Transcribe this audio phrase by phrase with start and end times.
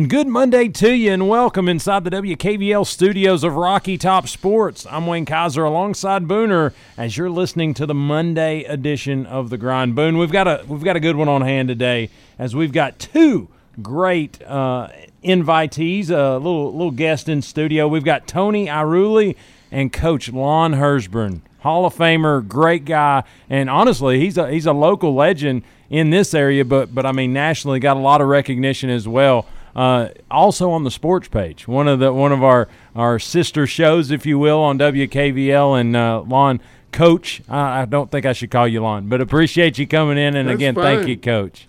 [0.00, 4.86] And good Monday to you, and welcome inside the WKVL studios of Rocky Top Sports.
[4.88, 9.94] I'm Wayne Kaiser alongside Booner as you're listening to the Monday edition of the Grind.
[9.94, 12.08] Boone, we've got a we've got a good one on hand today
[12.38, 13.48] as we've got two
[13.82, 14.88] great uh,
[15.22, 17.86] invitees, a little little guest in studio.
[17.86, 19.36] We've got Tony Iruli
[19.70, 24.72] and Coach Lon Herzbrun, Hall of Famer, great guy, and honestly, he's a he's a
[24.72, 28.88] local legend in this area, but but I mean nationally, got a lot of recognition
[28.88, 29.46] as well.
[29.80, 34.10] Uh, also on the sports page, one of the one of our our sister shows,
[34.10, 36.60] if you will, on WKVL and uh, Lon
[36.92, 37.40] Coach.
[37.48, 40.50] I, I don't think I should call you Lon, but appreciate you coming in, and
[40.50, 40.98] That's again, fine.
[40.98, 41.66] thank you, Coach.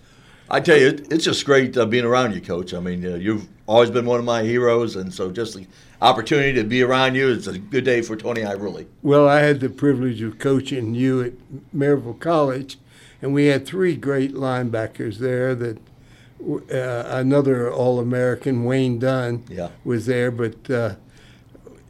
[0.50, 2.74] I tell you, it, it's just great uh, being around you, Coach.
[2.74, 5.66] I mean, uh, you've always been one of my heroes, and so just the
[6.02, 8.88] opportunity to be around you is a good day for Tony I really.
[9.00, 11.32] Well, I had the privilege of coaching you at
[11.74, 12.76] Maryville College,
[13.22, 15.54] and we had three great linebackers there.
[15.54, 15.78] That
[16.72, 19.68] uh, another All-American, Wayne Dunn, Yeah.
[19.84, 20.94] was there, but uh,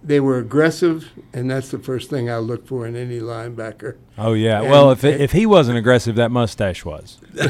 [0.02, 3.96] they were aggressive, and that's the first thing I look for in any linebacker.
[4.18, 4.60] Oh yeah.
[4.60, 7.18] And- well, if if he wasn't aggressive, that mustache was.
[7.32, 7.48] Man,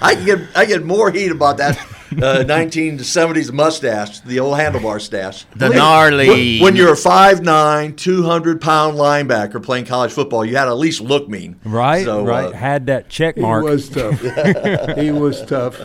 [0.00, 1.76] I get I get more heat about that
[2.12, 5.44] uh, 1970s mustache, the old handlebar stash.
[5.56, 10.56] The When- gnarly- When, when you're a 5'9", 200 pound linebacker playing college football, you
[10.56, 11.58] had to at least look mean.
[11.64, 12.04] Right.
[12.04, 12.46] So, right.
[12.46, 13.64] uh, Had that check mark.
[13.64, 13.74] He mark.
[13.74, 14.20] was tough.
[14.98, 15.80] he was tough.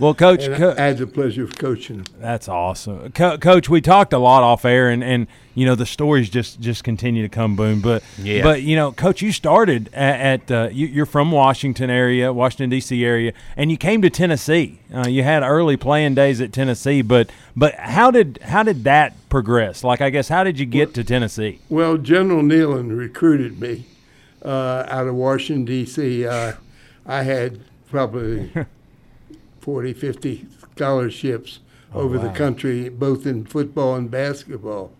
[0.00, 0.44] well, Coach.
[0.44, 2.04] And Co- I had the pleasure of coaching him.
[2.18, 3.68] That's awesome, Co- Coach.
[3.68, 5.26] We talked a lot off air, and, and
[5.60, 7.82] you know the stories just just continue to come boom.
[7.82, 8.42] But Yeah.
[8.42, 12.70] but you know, Coach, you started at, at uh, you, you're from Washington area, Washington
[12.70, 13.04] D.C.
[13.04, 14.78] area, and you came to Tennessee.
[14.94, 19.12] Uh, you had early playing days at Tennessee, but but how did how did that
[19.28, 19.84] progress?
[19.84, 21.58] Like I guess how did you get to Tennessee?
[21.68, 23.84] Well, General Neyland recruited me
[24.42, 26.26] uh, out of Washington, D.C.
[26.26, 26.54] Uh,
[27.04, 27.60] I had
[27.90, 28.50] probably
[29.60, 31.58] 40, 50 scholarships
[31.92, 34.92] over the country, both in football and basketball.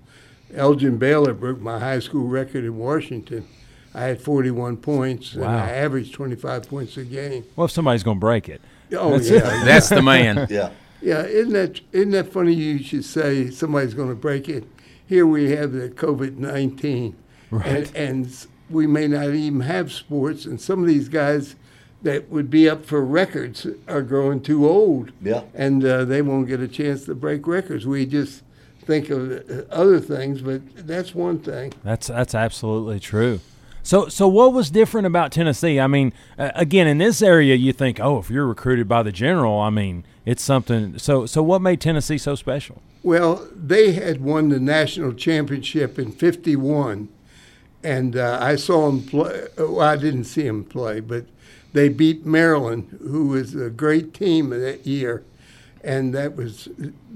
[0.54, 3.46] Elgin Baylor broke my high school record in Washington.
[3.94, 7.44] I had 41 points, and I averaged 25 points a game.
[7.56, 8.60] Well, if somebody's going to break it,
[8.92, 9.40] Oh, That's yeah.
[9.64, 10.46] That's the man.
[10.50, 10.70] yeah.
[11.02, 12.52] Yeah, isn't that isn't that funny?
[12.52, 14.64] You should say somebody's going to break it.
[15.06, 17.16] Here we have the COVID nineteen,
[17.50, 20.44] and, and we may not even have sports.
[20.44, 21.54] And some of these guys
[22.02, 25.12] that would be up for records are growing too old.
[25.22, 25.42] Yeah.
[25.54, 27.86] and uh, they won't get a chance to break records.
[27.86, 28.42] We just
[28.90, 31.72] think of uh, other things, but that's one thing.
[31.84, 33.40] That's that's absolutely true.
[33.82, 35.80] So so what was different about Tennessee?
[35.80, 39.12] I mean, uh, again, in this area, you think, oh, if you're recruited by the
[39.12, 40.98] general, I mean, it's something.
[40.98, 42.82] So so what made Tennessee so special?
[43.02, 47.08] Well, they had won the national championship in '51,
[47.82, 49.46] and uh, I saw them play.
[49.56, 51.24] Well, I didn't see them play, but
[51.72, 55.22] they beat Maryland, who was a great team that year,
[55.82, 56.68] and that was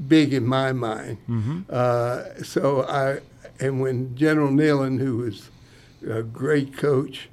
[0.08, 1.19] big in my mind.
[1.70, 3.20] Uh, so I,
[3.60, 5.50] and when General Neyland, who was
[6.08, 7.28] a great coach,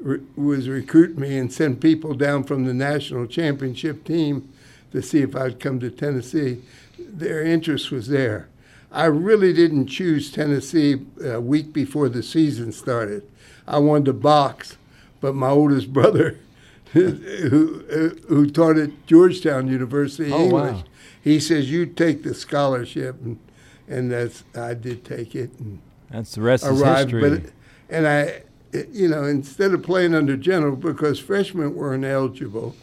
[0.00, 4.52] re- was recruiting me and sent people down from the national championship team
[4.92, 6.62] to see if I'd come to Tennessee.
[6.98, 8.48] Their interest was there.
[8.92, 13.22] I really didn't choose Tennessee a week before the season started.
[13.68, 14.76] I wanted to box,
[15.20, 16.38] but my oldest brother,
[16.92, 20.66] who who taught at Georgetown University Oh, wow.
[20.66, 20.84] English,
[21.22, 23.38] he says you take the scholarship, and
[23.88, 25.80] and that's I did take it and
[26.10, 27.10] That's the rest is arrived.
[27.12, 27.38] history.
[27.40, 27.52] But
[27.88, 28.42] and I,
[28.92, 32.76] you know, instead of playing under general because freshmen weren't eligible,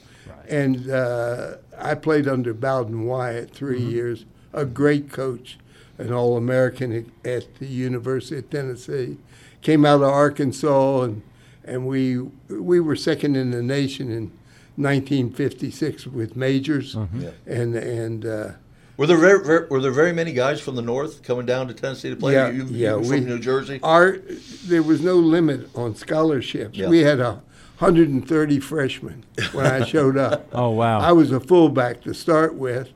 [0.50, 3.89] and uh, I played under Bowden Wyatt 3 Mm-hmm.
[3.89, 5.57] years, a great coach,
[5.98, 9.18] an All American at the University of Tennessee.
[9.62, 11.21] Came out of Arkansas and
[11.68, 12.19] and we
[12.50, 14.31] we were second in the nation in
[14.78, 17.22] 1956 with majors, Mm-hmm.
[17.22, 17.30] Yeah.
[17.46, 18.25] and and.
[18.25, 18.50] Uh,
[18.98, 21.74] Were there very, very, were there very many guys from the north coming down to
[21.74, 22.34] Tennessee to play?
[22.34, 23.80] Yeah, you, you yeah, were we- from New Jersey.
[23.84, 24.18] Our
[24.66, 26.78] there was no limit on scholarships.
[26.78, 26.90] Yeah.
[26.90, 27.34] We had a
[27.80, 29.24] 130 freshmen
[29.54, 30.48] when I showed up.
[30.54, 31.00] oh wow.
[31.00, 32.90] I was a fullback to start with,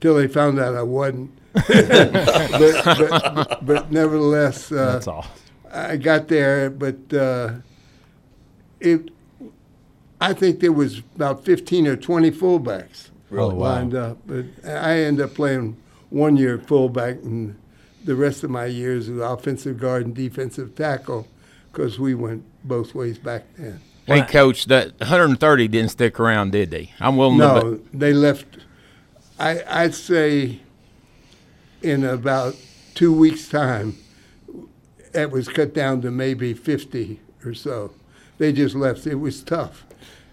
[0.00, 1.30] till they found out I wasn't.
[1.54, 5.26] but, but, but nevertheless, uh, That's all.
[5.72, 7.50] I got there, but uh,
[8.80, 9.10] it.
[10.20, 13.52] I think there was about fifteen or twenty fullbacks Really?
[13.52, 13.90] Oh, wow.
[13.90, 15.76] up, but I ended up playing
[16.10, 17.56] one year fullback, and
[18.04, 21.26] the rest of my years was offensive guard and defensive tackle,
[21.70, 23.80] because we went both ways back then.
[24.06, 26.92] Hey, coach, that 130 didn't stick around, did they?
[26.98, 27.44] I'm willing to.
[27.44, 28.46] No, they left.
[29.38, 30.60] I I'd say
[31.82, 32.56] in about
[32.94, 33.98] two weeks' time,
[35.12, 37.92] it was cut down to maybe fifty or so.
[38.38, 39.06] They just left.
[39.06, 39.84] It was tough.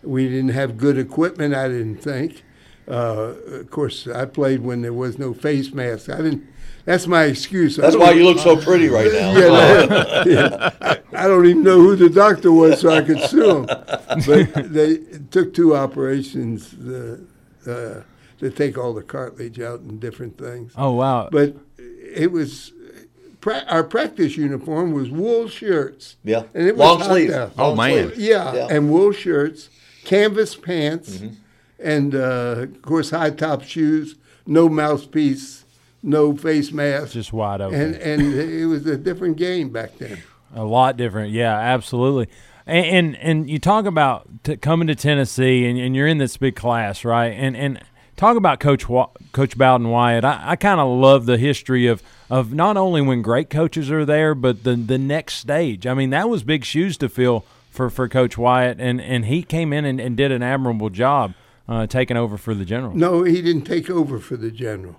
[0.03, 1.53] We didn't have good equipment.
[1.55, 2.43] I didn't think.
[2.87, 6.09] Uh, of course, I played when there was no face mask.
[6.09, 6.45] I didn't.
[6.85, 7.77] That's my excuse.
[7.77, 9.31] That's why you look so pretty right now.
[9.33, 10.71] yeah, that- yeah.
[11.11, 13.65] I, I don't even know who the doctor was, so I could sue him.
[13.65, 14.97] But they
[15.31, 17.17] took two operations uh,
[17.65, 20.73] to take all the cartilage out and different things.
[20.77, 21.29] Oh wow.
[21.31, 22.71] But it was
[23.45, 26.15] pra- our practice uniform was wool shirts.
[26.23, 26.43] Yeah.
[26.55, 27.31] and it was Long hot sleeve.
[27.31, 27.51] out.
[27.59, 28.07] Oh, Long man.
[28.09, 28.19] sleeve.
[28.19, 28.67] Yeah, Yeah.
[28.71, 29.69] and wool shirts,
[30.03, 31.33] canvas pants, Mm-hmm.
[31.79, 34.15] and uh, of course high top shoes.
[34.47, 35.65] No mouthpiece,
[36.03, 37.13] no face mask.
[37.13, 37.79] just wide open.
[37.79, 40.17] and and it was a different game back then.
[40.55, 42.27] A lot different, yeah, absolutely.
[42.67, 46.35] And and, and you talk about t- coming to Tennessee, and, and you're in this
[46.37, 47.27] big class, right?
[47.33, 47.79] And and
[48.15, 50.23] talk about Coach Wa- Coach Bowden Wyatt.
[50.25, 54.05] I, I kind of love the history of of not only when great coaches are
[54.05, 55.85] there, but the the next stage.
[55.85, 59.43] I mean, that was big shoes to fill for, for Coach Wyatt, and, and he
[59.43, 61.33] came in and, and did an admirable job
[61.67, 62.95] uh, taking over for the general.
[62.95, 64.95] No, he didn't take over for the general.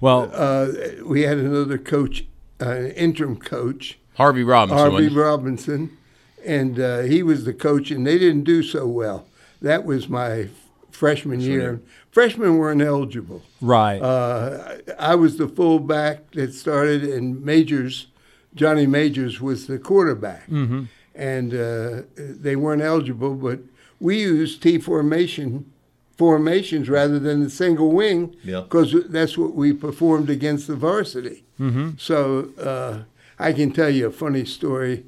[0.00, 0.68] Well, Uh,
[1.06, 2.26] we had another coach,
[2.60, 4.78] uh, an interim coach, Harvey Robinson.
[4.90, 5.08] Harvey?
[5.08, 5.96] Robinson,
[6.44, 9.26] and uh, he was the coach, and they didn't do so well.
[9.62, 10.48] That was my
[10.90, 11.80] freshman year.
[12.10, 13.42] Freshmen weren't eligible.
[13.60, 14.00] right.
[14.00, 18.06] Uh, I was the fullback that started, and Majors,
[18.54, 20.84] Johnny Majors was the quarterback, Mm-hmm.
[21.14, 23.34] and uh, they weren't eligible.
[23.34, 23.60] But
[24.00, 25.70] we used T formation
[26.16, 28.62] formations rather than the single wing, Yeah.
[28.62, 31.44] because that's what we performed against the varsity.
[31.60, 31.90] Mm-hmm.
[31.98, 33.02] So uh,
[33.38, 35.04] I can tell you a funny story.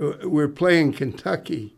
[0.00, 1.74] Uh, We're playing Kentucky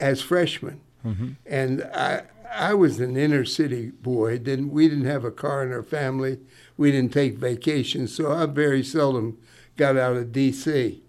[0.00, 1.28] as freshmen, Mm-hmm.
[1.46, 2.22] and I
[2.54, 4.38] I was an inner city boy.
[4.38, 6.38] Didn't we didn't have a car in our family.
[6.76, 9.38] We didn't take vacations, so I very seldom
[9.76, 11.02] got out of D.C.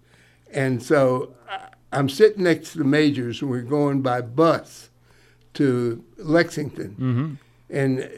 [0.52, 4.90] And so I- I'm sitting next to the majors, and we're going by bus
[5.54, 7.34] to Lexington, mm-hmm.
[7.70, 8.10] and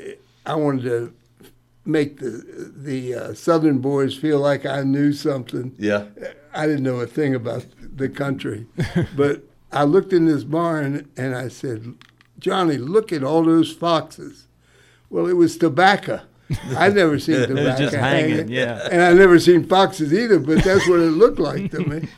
[0.45, 1.15] I wanted to
[1.85, 5.75] make the the uh, Southern boys feel like I knew something.
[5.79, 6.07] Yeah.
[6.53, 8.67] I didn't know a thing about the country,
[9.17, 11.95] but I looked in this barn and I said,
[12.39, 14.47] "Johnny, look at all those foxes."
[15.11, 16.21] Well, it was tobacco.
[16.77, 18.89] I'd never seen tobacco just hanging, yeah.
[18.91, 20.39] and I never seen foxes either.
[20.39, 22.09] But that's what it looked like to me.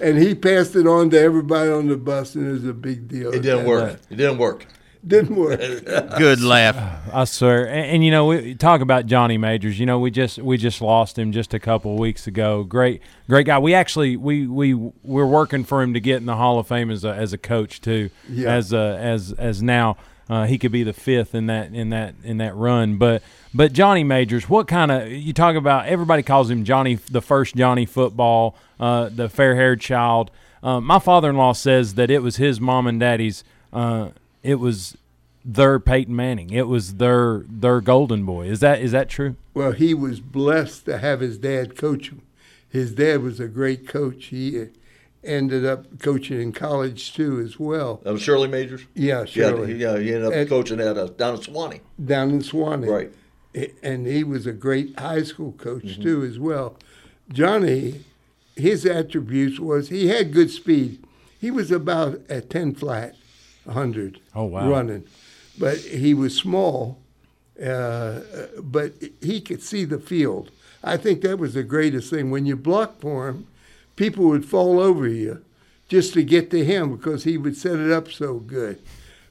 [0.00, 3.08] And he passed it on to everybody on the bus, and it was a big
[3.08, 3.32] deal.
[3.32, 4.00] It didn't work.
[4.10, 4.66] It didn't work.
[5.06, 5.60] Didn't work.
[6.18, 6.76] Good laugh.
[7.12, 9.78] I swear, and, and you know, we talk about Johnny Majors.
[9.78, 12.64] You know, we just we just lost him just a couple of weeks ago.
[12.64, 13.58] Great, great guy.
[13.58, 16.90] We actually we we we're working for him to get in the Hall of Fame
[16.90, 18.08] as a as a coach too.
[18.30, 18.54] Yeah.
[18.54, 19.98] As uh, as as now
[20.28, 22.96] uh, he could be the fifth in that in that in that run.
[22.96, 23.22] But
[23.54, 25.86] but Johnny Majors, what kind of you talk about?
[25.86, 30.30] Everybody calls him Johnny, the first Johnny football, uh, the fair haired child.
[30.62, 33.44] Uh, my father in law says that it was his mom and daddy's.
[34.44, 34.96] It was
[35.44, 36.50] their Peyton Manning.
[36.50, 38.46] It was their their golden boy.
[38.46, 39.34] Is that is that true?
[39.54, 42.22] Well, he was blessed to have his dad coach him.
[42.68, 44.26] His dad was a great coach.
[44.26, 44.64] He uh,
[45.22, 48.00] ended up coaching in college too, as well.
[48.04, 48.82] That was Shirley Majors.
[48.94, 51.80] Yeah, Yeah, Shirley, he, yeah, he ended up And- coaching at uh, down in Sewanee.
[52.04, 52.88] down in Sewanee.
[52.88, 53.12] Right.
[53.84, 56.02] And he was a great high school coach Mm-hmm.
[56.02, 56.76] too, as well.
[57.32, 58.04] Johnny,
[58.56, 61.02] his attributes was he had good speed.
[61.40, 63.14] He was about a ten flat,
[63.68, 64.20] hundred.
[64.34, 64.68] Oh, wow.
[64.68, 65.04] Running,
[65.58, 66.98] but he was small.
[67.62, 68.20] Uh,
[68.60, 70.50] but he could see the field.
[70.82, 72.30] I think that was the greatest thing.
[72.32, 73.46] When you block for him,
[73.94, 75.44] people would fall over you
[75.88, 78.80] just to get to him because he would set it up so good.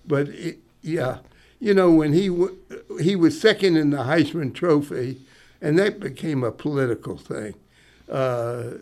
[0.08, 1.18] But it, yeah,
[1.60, 2.58] you know when he w-
[3.02, 5.20] he was second in the Heisman Trophy,
[5.62, 7.56] and that became a political thing.
[8.10, 8.75] Uh,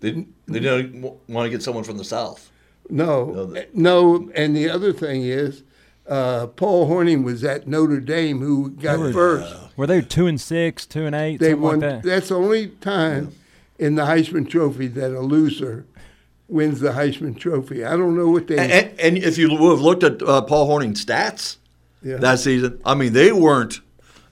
[0.00, 2.50] They, they didn't want to get someone from the South.
[2.90, 5.62] No, No, no, and the other thing is,
[6.08, 9.54] uh, Paul Hornung was at Notre Dame who got were- first.
[9.76, 11.80] Were they two and six, two and eight, They won.
[11.80, 12.02] like that?
[12.02, 13.32] That's the only time
[13.78, 15.84] in the Heisman Trophy that a loser
[16.48, 17.84] wins the Heisman Trophy.
[17.84, 18.56] I don't know what they.
[18.58, 21.58] And, and, and if you would have looked at uh, Paul Hornung's stats
[22.02, 22.16] Yeah.
[22.16, 23.80] that season, I mean, they weren't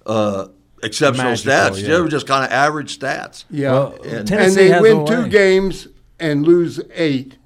[0.07, 0.49] uh,
[0.83, 1.83] exceptional Magical, stats.
[1.83, 1.89] yeah.
[1.89, 3.45] They were just kind of average stats.
[3.51, 5.29] yeah, Well, And- and they win two way.
[5.29, 7.37] games and lose eight,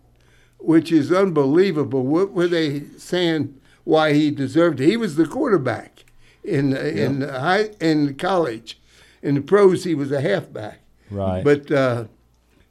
[0.60, 2.02] which is unbelievable.
[2.04, 3.60] What were they saying?
[3.84, 4.86] Why he deserved it?
[4.86, 6.04] He was the quarterback
[6.44, 8.78] in in high in college.
[9.22, 10.80] In the pros, he was a halfback.
[11.10, 11.42] Right.
[11.42, 12.04] But uh,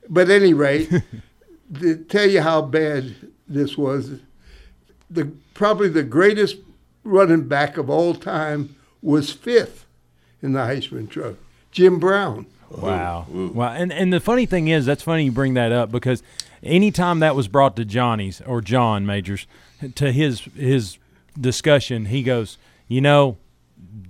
[0.08, 0.90] but at any rate,
[1.80, 3.16] to tell you how bad
[3.48, 4.20] this was,
[5.10, 6.58] the probably the greatest
[7.04, 9.86] running back of all time was fifth
[10.42, 11.38] in the Heisman Trophy,
[11.72, 12.46] Jim Brown.
[12.70, 13.26] Wow.
[13.30, 13.74] Wow.
[13.74, 16.24] And and the funny thing is, that's funny you bring that up because
[16.64, 19.48] anytime that was brought to Johnny's or John Majors
[19.96, 20.98] to his his
[21.40, 23.38] discussion, he goes, you know,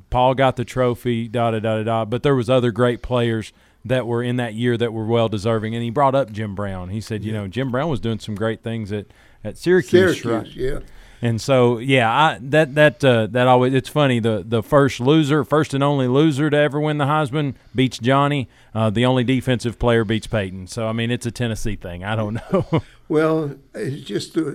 [0.10, 3.53] Paul got the trophy, da da da da da, but there was other great players
[3.86, 5.74] that were in that year that were well deserving.
[5.74, 6.89] And he brought up Jim Brown.
[6.89, 9.06] He said, you know, Jim Brown was doing some great things at
[9.44, 10.56] at Syracuse, Syracuse, right?
[10.56, 10.79] yeah.
[11.22, 14.20] And so, yeah, I, that that uh, that always it's funny.
[14.20, 18.48] The the first loser, first and only loser to ever win the Heisman beats Johnny.
[18.74, 20.68] Uh, the only defensive player beats Peyton.
[20.68, 22.04] So I mean, it's a Tennessee thing.
[22.04, 22.84] I don't know.
[23.10, 24.52] Well, it's just uh,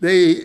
[0.00, 0.42] they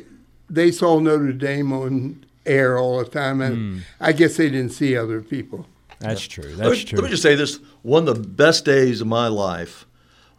[0.50, 4.98] they saw Notre Dame on air all the time, and I guess they didn't see
[4.98, 5.67] other people.
[6.00, 6.46] That's true.
[6.55, 6.98] Let That's me, true.
[6.98, 9.86] let me just say this: one of the best days of my life,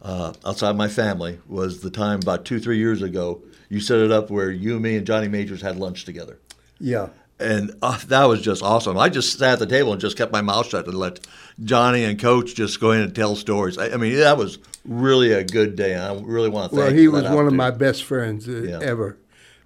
[0.01, 3.41] uh, outside my family, was the time about two, three years ago.
[3.69, 6.39] You set it up where you, me, and Johnny Majors had lunch together,
[6.79, 8.97] Yeah, and uh, that was just awesome.
[8.97, 11.19] I just sat at the table and just kept my mouth shut and let
[11.63, 13.77] Johnny and Coach just go in and tell stories.
[13.77, 16.87] I, I mean, that was really a good day, and I really want to thank.
[16.87, 18.79] well, he was one of my best friends uh, Yeah.
[18.81, 19.17] ever.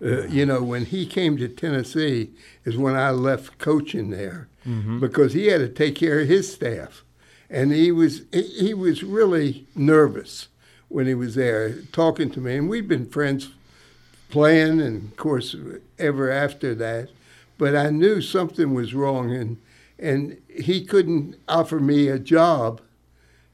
[0.04, 2.32] Uh, you know, when he came to Tennessee
[2.66, 4.50] is when I left coaching there
[5.00, 7.05] because he had to take care of his staff,
[7.50, 10.48] and he was he, was really nervous
[10.90, 13.50] when he was there talking to me, and we've been friends
[14.30, 15.56] playing, and of course
[16.00, 17.10] ever after that.
[17.58, 19.58] But I knew something was wrong, and
[19.98, 22.82] and he couldn't offer me a job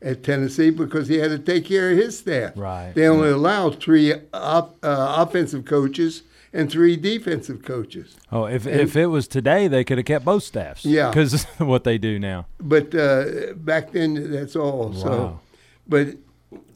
[0.02, 2.54] at Tennessee because he had to take care of his staff.
[2.56, 2.94] Right.
[2.96, 8.15] They only allow three op, uh, offensive coaches and three defensive coaches.
[8.31, 10.86] oh, if if it was today, they could have kept both staffs.
[10.86, 11.10] Yeah.
[11.10, 12.46] because what they do now.
[12.60, 14.93] But uh, back then, that's all.
[14.93, 15.39] So, Wow.
[15.88, 16.08] but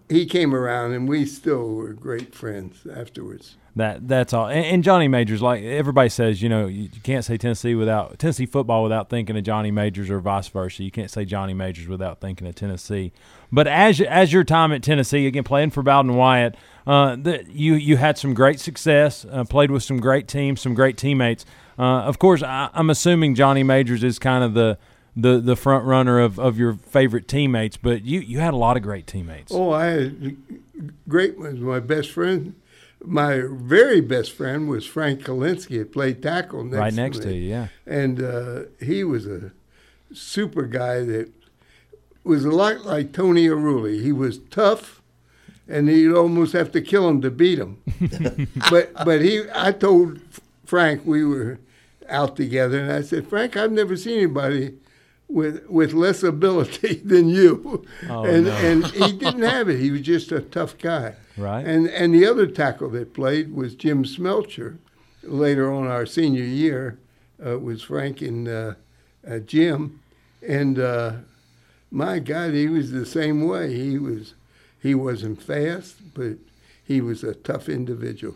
[0.09, 3.57] he came around, and we still were great friends afterwards.
[3.75, 4.47] That that's all.
[4.47, 8.45] And, and Johnny Majors, like everybody says, you know, you, can't say Tennessee without Tennessee
[8.45, 10.83] football without thinking of Johnny Majors, or vice versa.
[10.83, 13.11] You can't say Johnny Majors without thinking of Tennessee.
[13.51, 16.55] But as as your time at Tennessee, again playing for Bowden Wyatt,
[16.87, 20.73] uh, the, you you had some great success, uh, played with some great teams, some
[20.73, 21.45] great teammates.
[21.77, 24.77] Uh, of course, I, I'm assuming Johnny Majors is kind of the
[25.15, 28.75] the, the front runner of, of your favorite teammates, but you, you had a lot
[28.75, 29.51] of great teammates.
[29.53, 30.37] Oh, I had
[31.07, 31.59] great ones.
[31.61, 32.55] My best friend,
[33.03, 35.79] my very best friend was Frank Kalinsky.
[35.79, 37.67] That played tackle next right next to, to you, yeah.
[37.85, 39.51] and uh, he was a
[40.13, 41.31] super guy that
[42.23, 44.01] was a lot like Tony Aruli.
[44.01, 45.01] He was tough,
[45.67, 47.81] and you'd almost have to kill him to beat him.
[48.69, 50.19] but but he, I told
[50.65, 51.59] Frank we were
[52.09, 54.73] out together, and I said, Frank, I've never seen anybody
[55.27, 57.85] with with less ability than you.
[58.09, 58.51] Oh, and no.
[58.51, 59.79] and he didn't have it.
[59.79, 61.15] He was just a tough guy.
[61.37, 61.65] Right.
[61.65, 64.77] And and the other tackle that played was Jim Smelcher.
[65.23, 66.99] Later on our senior year,
[67.43, 68.73] uh, was Frank and uh,
[69.27, 69.99] uh, Jim,
[70.47, 71.13] and uh,
[71.89, 73.73] my God, he was the same way.
[73.73, 74.35] He was
[74.79, 76.37] he wasn't fast, but
[76.83, 78.35] he was a tough individual.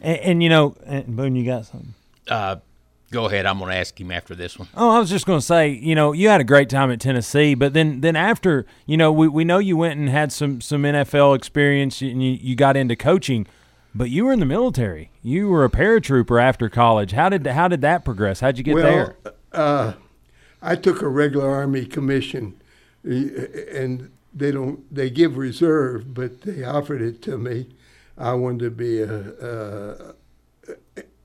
[0.00, 1.94] And, and you know, and Boone, you got something.
[2.28, 2.56] Uh,
[3.10, 3.46] go ahead.
[3.46, 4.68] I'm going to ask him after this one.
[4.76, 7.00] Oh, I was just going to say, you know, you had a great time at
[7.00, 10.60] Tennessee, but then then after, you know, we, we know you went and had some
[10.60, 13.46] some NFL experience and you, you got into coaching,
[13.94, 15.10] but you were in the military.
[15.22, 17.12] You were a paratrooper after college.
[17.12, 18.40] How did how did that progress?
[18.40, 19.16] How'd you get well, there?
[19.52, 19.92] Uh,
[20.60, 22.60] I took a regular Army commission,
[23.06, 27.68] uh, and they don't they give reserve, but they offered it to me.
[28.18, 30.12] I wanted to be a, uh,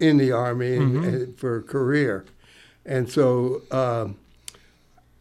[0.02, 2.26] in the Army and, and for a career,
[2.86, 4.18] and so um,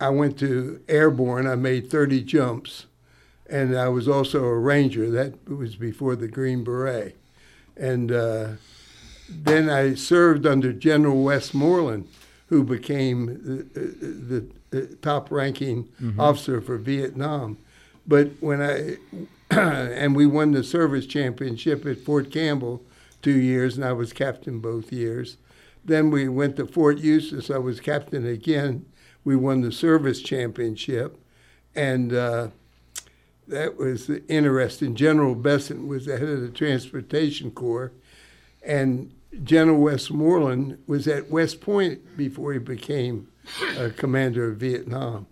[0.01, 1.47] I went to airborne.
[1.47, 2.87] I made 30 jumps,
[3.49, 5.11] and I was also a ranger.
[5.11, 7.17] That was before the Green Beret,
[7.77, 8.11] and.
[8.11, 8.49] Uh,
[9.31, 12.09] then I served under General Westmoreland,
[12.49, 17.59] who became the, the, the top-ranking officer for Vietnam.
[18.07, 18.97] But when I
[19.51, 22.83] and we won the service championship at Fort Campbell
[23.23, 25.37] two years, and I was captain both years.
[25.85, 27.51] Then we went to Fort Eustis.
[27.51, 28.87] I was captain again.
[29.25, 31.19] We won the service championship,
[31.75, 32.49] and uh,
[33.49, 34.95] that was interesting.
[34.95, 37.93] General Besson was the head of the Transportation Corps,
[38.63, 39.13] and
[39.45, 43.29] General Westmoreland was at West Point before he became
[43.79, 45.27] uh, commander of Vietnam.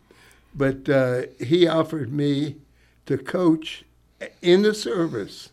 [0.55, 2.57] But uh, he offered me
[3.07, 3.85] to coach
[4.43, 5.51] in the service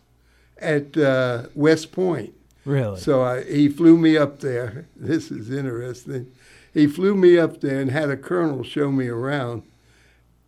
[0.58, 2.32] at uh, West Point.
[2.64, 2.98] Really?
[2.98, 4.86] So I, he flew me up there.
[4.96, 6.32] This is interesting.
[6.74, 9.62] He flew me up there and had a colonel show me around.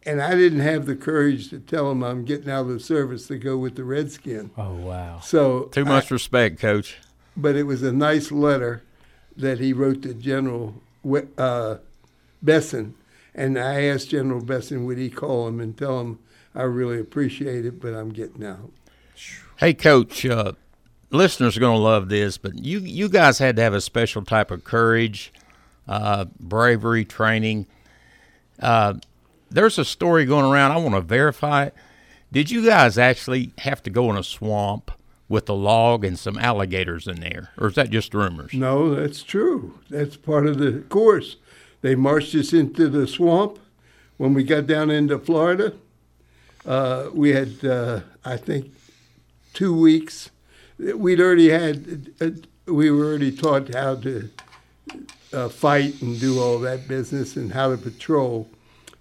[0.04, 3.26] And I didn't have the courage to tell him I'm getting out of the service
[3.28, 4.50] to go with the Redskin.
[4.56, 5.20] oh wow.
[5.22, 6.96] So Too I- much respect, Coach.
[7.36, 8.82] but it was a nice letter
[9.36, 10.74] that he wrote to General
[11.36, 11.76] uh,
[12.44, 12.92] Besson,
[13.34, 16.18] and I asked General Besson would he call him and tell him
[16.54, 18.70] I really appreciate it, but I'm getting out.
[19.58, 20.24] Hey, Coach.
[20.24, 20.52] Uh,
[21.10, 24.22] listeners are going to love this, but you you guys had to have a special
[24.22, 25.32] type of courage,
[25.88, 27.66] uh, bravery, training.
[28.62, 28.94] Uh,
[29.50, 30.70] there's a story going around.
[30.70, 31.74] I want to verify it.
[32.30, 34.92] Did you guys actually have to go in a swamp
[35.28, 38.52] with a log and some alligators in there, or is that just rumors?
[38.54, 39.80] No, that's true.
[39.90, 41.34] That's part of the course.
[41.80, 43.58] They marched us into the swamp.
[44.18, 45.72] When we got down into Florida,
[46.64, 48.72] uh, we had, uh, I think,
[49.58, 50.30] two weeks.
[50.78, 52.30] We'd already had, uh,
[52.66, 54.30] we were already taught how to
[55.32, 58.48] uh, fight and do all that business and how to patrol.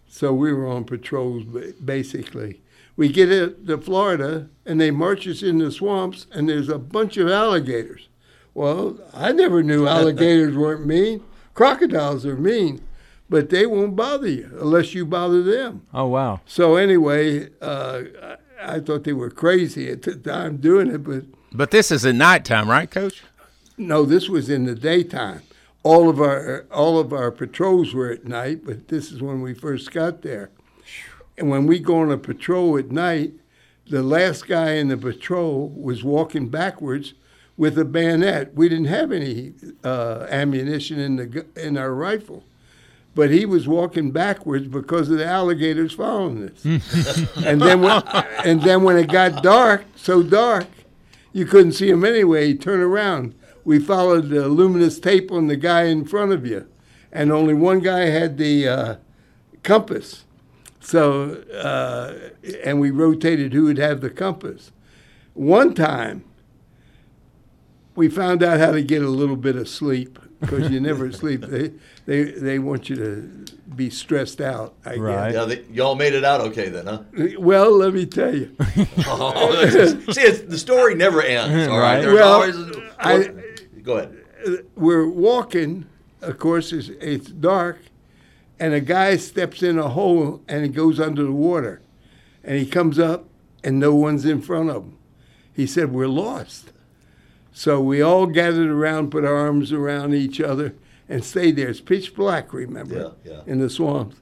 [0.09, 2.59] So we were on patrols ba- basically.
[2.95, 3.27] We get
[3.67, 8.09] to Florida and they march us in the swamps and there's a bunch of alligators.
[8.55, 11.23] Well, I never knew alligators weren't mean.
[11.53, 12.81] Crocodiles are mean,
[13.29, 15.85] but they won't bother you unless you bother them.
[15.93, 16.41] Oh wow.
[16.47, 21.71] So anyway, uh, I, thought they were crazy at the time doing it, but But
[21.71, 23.23] this is at nighttime, right, Coach?
[23.77, 25.41] no, this was in the daytime.
[25.83, 29.53] All of our all of our patrols were at night, but this is when we
[29.53, 30.49] first got there.
[31.37, 33.33] And when we go on a patrol at night,
[33.89, 37.13] the last guy in the patrol was walking backwards
[37.55, 38.53] with a bayonet.
[38.53, 42.43] We didn't have any uh, ammunition in the in our rifle,
[43.17, 46.63] but he was walking backwards because of the alligators following us.
[47.43, 48.03] and then when,
[48.45, 50.67] and then when it got dark, so dark,
[51.33, 52.45] you couldn't see him anyway.
[52.45, 53.33] He turned around.
[53.65, 56.67] We followed the luminous tape on the guy in front of you,
[57.11, 58.95] and only one guy had the uh,
[59.63, 60.25] compass.
[60.79, 62.13] So, uh,
[62.63, 64.71] and we rotated who would have the compass.
[65.33, 66.23] One time,
[67.95, 71.41] we found out how to get a little bit of sleep because you never sleep.
[71.41, 71.71] They,
[72.05, 73.45] they, they want you to
[73.75, 74.75] be stressed out.
[74.85, 74.99] I guess.
[74.99, 75.33] Right.
[75.33, 77.01] Yeah, they, y'all made it out okay then, huh?
[77.39, 78.55] Well, let me tell you.
[79.07, 81.67] Oh, just- see, it's, the story never ends.
[81.69, 81.95] All right.
[81.97, 82.01] Right.
[82.01, 82.55] There's Well, always.
[82.99, 83.33] I-
[83.81, 84.17] go ahead.
[84.45, 85.85] Uh, we're walking.
[86.21, 87.79] Of course, it's, it's dark,
[88.59, 91.81] and a guy steps in a hole and he goes under the water,
[92.43, 93.25] and he comes up,
[93.63, 94.97] and no one's in front of him.
[95.53, 96.71] He said, "We're lost."
[97.57, 100.75] So we all gathered around, put our arms around each other,
[101.09, 101.69] and stayed there.
[101.69, 103.41] It's pitch black, remember, Yeah, yeah.
[103.47, 104.17] in the swamps.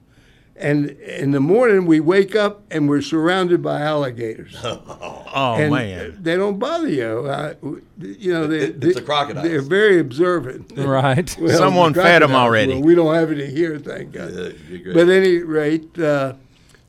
[0.56, 6.18] And in the morning, we wake up and we're surrounded by alligators Oh and man.
[6.22, 7.30] they don't bother you.
[7.30, 7.56] I,
[8.00, 9.46] you know, they, It- it's they- the crocodiles.
[9.46, 10.72] They're very observant.
[10.78, 11.38] Right.
[11.38, 12.74] Well, Someone the fed 'em crocodiles, already.
[12.76, 14.32] well, we don't have any here, thank God.
[14.34, 14.94] Yeah, it'd be great.
[14.94, 16.36] but at any rate, uh,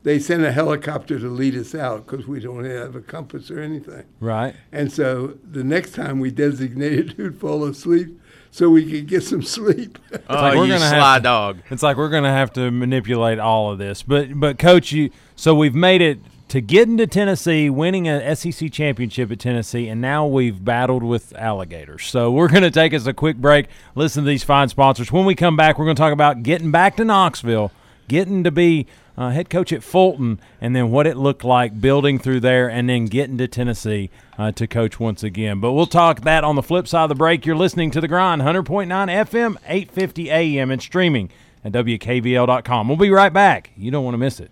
[0.07, 3.59] they sent a helicopter to lead us out because we don't have a compass or
[3.59, 4.05] anything.
[4.21, 4.55] Right.
[4.71, 8.17] And so the next time we designated who'd fall asleep
[8.49, 9.99] so we could get some sleep.
[10.29, 11.57] Oh, like we're you gonna have sly to- dog.
[11.69, 14.01] It's like we're going to have to manipulate all of this.
[14.03, 18.71] But but coach, you so we've made it to getting to Tennessee, winning a SEC
[18.71, 22.05] championship at Tennessee, and now we've battled with alligators.
[22.05, 25.11] So we're going to take us a quick break, listen to these fine sponsors.
[25.11, 27.71] When we come back, we're going to talk about getting back to Knoxville,
[28.07, 32.19] getting to be uh, head coach at Fulton, and then what it looked like building
[32.19, 35.59] through there, and then getting to Tennessee uh, to coach once again.
[35.59, 37.45] But we'll talk that on the flip side of the break.
[37.45, 41.29] You're listening to The Grind, 100.9 FM, 850 AM, and streaming
[41.63, 42.87] at WKVL.com.
[42.87, 43.71] We'll be right back.
[43.75, 44.51] You don't want to miss it.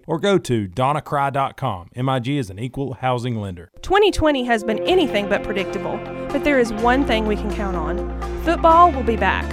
[0.07, 1.89] or go to donnacry.com.
[1.95, 3.69] MIG is an equal housing lender.
[3.81, 5.97] 2020 has been anything but predictable,
[6.29, 9.49] but there is one thing we can count on football will be back.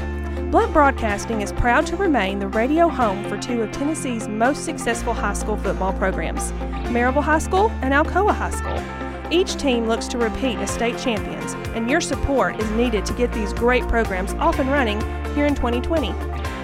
[0.50, 5.12] Blount Broadcasting is proud to remain the radio home for two of Tennessee's most successful
[5.12, 6.52] high school football programs,
[6.88, 9.08] Maryville High School and Alcoa High School.
[9.30, 13.30] Each team looks to repeat as state champions, and your support is needed to get
[13.32, 14.98] these great programs off and running
[15.34, 16.12] here in 2020.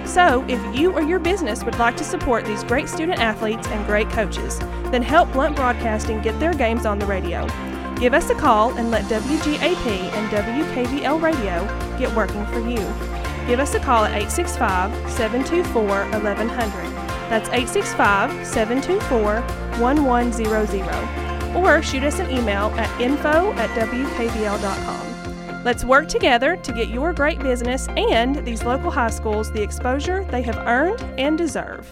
[0.05, 3.87] So, if you or your business would like to support these great student athletes and
[3.87, 4.59] great coaches,
[4.91, 7.47] then help Blount Broadcasting get their games on the radio.
[7.99, 11.67] Give us a call and let WGAP and WKVL Radio
[11.99, 12.79] get working for you.
[13.47, 16.71] Give us a call at 865 724 1100.
[17.31, 19.41] That's 865 724
[19.81, 21.57] 1100.
[21.57, 25.14] Or shoot us an email at info at WKVL.com.
[25.65, 30.23] Let's work together to get your great business and these local high schools the exposure
[30.25, 31.91] they have earned and deserve.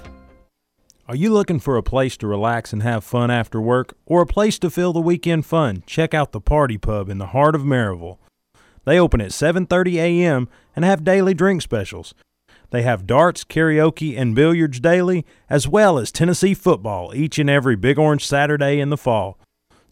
[1.08, 4.26] Are you looking for a place to relax and have fun after work or a
[4.26, 5.84] place to fill the weekend fun?
[5.86, 8.18] Check out the Party Pub in the heart of Maryville.
[8.84, 10.50] They open at 7:30 a.m.
[10.76, 12.12] and have daily drink specials.
[12.72, 17.76] They have darts, karaoke, and billiards daily, as well as Tennessee football each and every
[17.76, 19.38] Big Orange Saturday in the fall.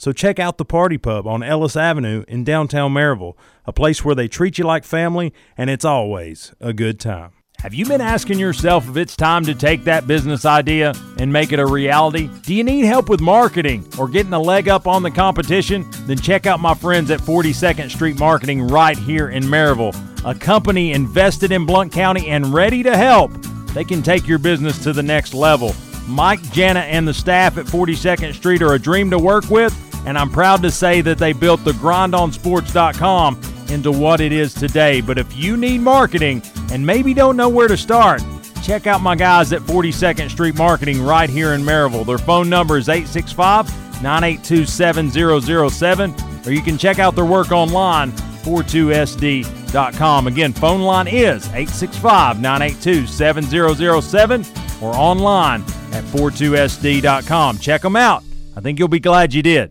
[0.01, 3.35] So check out the Party Pub on Ellis Avenue in downtown Maryville,
[3.67, 7.33] a place where they treat you like family and it's always a good time.
[7.59, 11.53] Have you been asking yourself if it's time to take that business idea and make
[11.53, 12.31] it a reality?
[12.45, 15.85] Do you need help with marketing or getting a leg up on the competition?
[16.07, 20.93] Then check out my friends at 42nd Street Marketing right here in Maryville, a company
[20.93, 23.33] invested in Blount County and ready to help.
[23.75, 25.75] They can take your business to the next level.
[26.09, 29.75] Mike, Jana, and the staff at 42nd Street are a dream to work with,
[30.07, 35.01] and I'm proud to say that they built the grindonsports.com into what it is today.
[35.01, 38.23] But if you need marketing and maybe don't know where to start,
[38.63, 42.07] check out my guys at 42nd Street Marketing right here in Maryville.
[42.07, 43.69] Their phone number is 865
[44.03, 46.15] 982 7007,
[46.47, 50.27] or you can check out their work online, 42sd.com.
[50.27, 54.45] Again, phone line is 865 982 7007
[54.83, 57.59] or online at 42sd.com.
[57.59, 58.25] Check them out.
[58.57, 59.71] I think you'll be glad you did.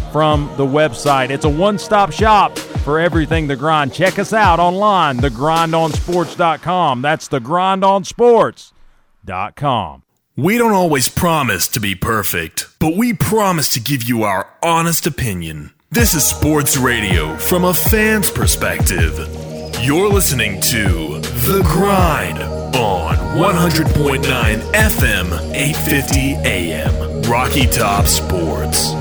[0.11, 1.29] from the website.
[1.29, 3.93] It's a one-stop shop for everything The Grind.
[3.93, 7.01] Check us out online, thegrindonsports.com.
[7.01, 10.03] That's thegrindonsports.com.
[10.37, 15.05] We don't always promise to be perfect, but we promise to give you our honest
[15.05, 15.71] opinion.
[15.91, 19.17] This is sports radio from a fan's perspective.
[19.81, 24.23] You're listening to The Grind on 100.9
[24.71, 27.21] FM, 850 AM.
[27.23, 28.93] Rocky Top Sports.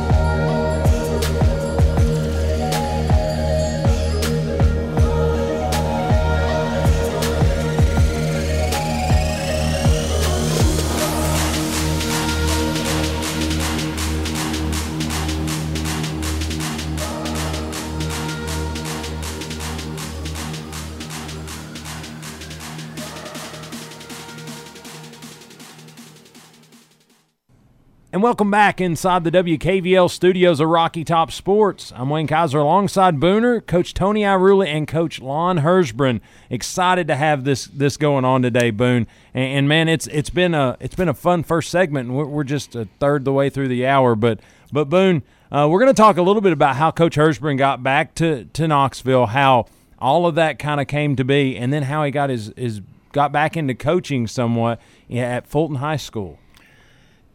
[28.20, 31.90] And welcome back inside the WKVL studios of Rocky Top Sports.
[31.96, 36.20] I'm Wayne Kaiser alongside Booner, Coach Tony Iruli, and Coach Lon Herzbrun.
[36.50, 39.06] Excited to have this this going on today, Boone.
[39.33, 42.26] And, and man, it's it's been a it's been a fun first segment, and we're,
[42.26, 44.14] we're just a third the way through the hour.
[44.14, 47.56] But but Boone, uh, we're going to talk a little bit about how Coach Herzbrun
[47.56, 49.64] got back to to Knoxville, how
[49.98, 52.83] all of that kind of came to be, and then how he got his his
[53.12, 54.78] got back into coaching somewhat
[55.11, 56.38] at Fulton High School.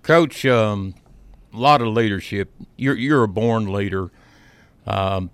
[0.05, 0.93] Coach, um,
[1.51, 2.51] a lot of leadership.
[2.77, 4.11] You're you're a born leader.
[4.85, 5.31] Um,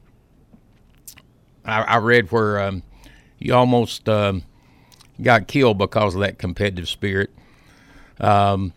[1.66, 2.84] I, I, read where um,
[3.38, 4.44] you almost um,
[5.22, 7.32] got killed because of that competitive spirit.
[8.22, 8.72] Um,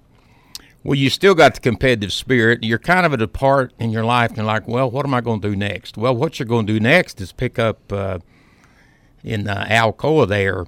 [0.83, 2.65] well, you still got the competitive spirit.
[2.65, 5.15] You're kind of at a part in your life, and you're like, well, what am
[5.15, 5.97] I going to do next?
[5.97, 8.19] Well, what you're going to do next is pick up uh,
[9.23, 10.67] in uh, Alcoa there.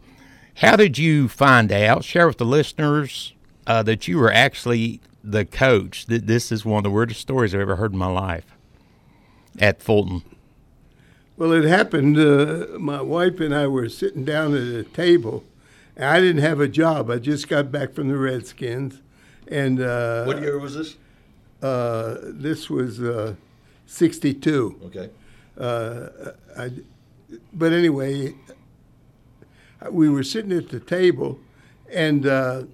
[0.54, 2.04] How did you find out?
[2.04, 3.34] Share with the listeners
[3.66, 6.06] uh, that you were actually the coach.
[6.06, 8.46] This is one of the weirdest stories I've ever heard in my life
[9.58, 10.22] at Fulton.
[11.36, 12.16] Well, it happened.
[12.16, 15.44] Uh, my wife and I were sitting down at a table.
[15.96, 17.10] And I didn't have a job.
[17.10, 19.00] I just got back from the Redskins,
[19.48, 20.96] and uh, what year was this?
[21.62, 23.34] Uh, this was uh,
[23.86, 24.78] '62.
[24.84, 25.10] Okay.
[25.58, 26.70] Uh, I,
[27.54, 28.34] but anyway,
[29.90, 31.38] we were sitting at the table,
[31.90, 32.64] and uh,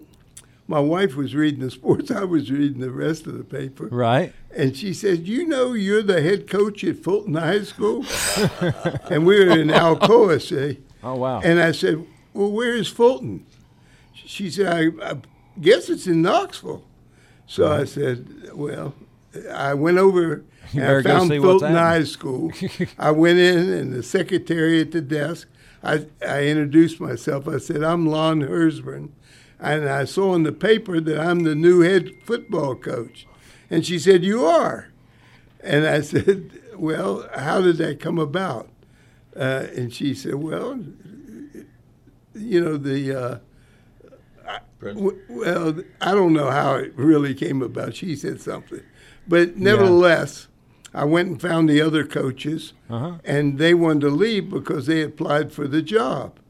[0.66, 2.10] my wife was reading the sports.
[2.10, 3.86] I was reading the rest of the paper.
[3.86, 4.32] Right.
[4.54, 8.04] And she said, "You know, you're the head coach at Fulton High School,"
[9.10, 10.78] and we were in Alcoa, see.
[11.02, 11.40] Oh wow.
[11.40, 13.46] And I said, "Well, where is Fulton?"
[14.14, 15.16] She said, "I, I
[15.60, 16.84] guess it's in Knoxville."
[17.46, 17.80] So right.
[17.80, 18.94] I said, "Well."
[19.50, 20.44] I went over
[20.74, 22.52] and I found Fulton High School.
[22.98, 25.48] I went in, and the secretary at the desk,
[25.82, 27.48] I, I introduced myself.
[27.48, 29.10] I said, I'm Lon Herzbrun
[29.62, 33.26] and I saw in the paper that I'm the new head football coach.
[33.70, 34.88] And she said, You are.
[35.60, 38.68] And I said, Well, how did that come about?
[39.34, 40.80] Uh, and she said, Well,
[42.34, 43.20] you know, the.
[43.20, 43.38] Uh,
[45.28, 47.94] well, I don't know how it really came about.
[47.94, 48.82] She said something.
[49.28, 50.48] But nevertheless,
[50.92, 51.02] yeah.
[51.02, 53.18] I went and found the other coaches, uh-huh.
[53.24, 56.40] and they wanted to leave because they applied for the job.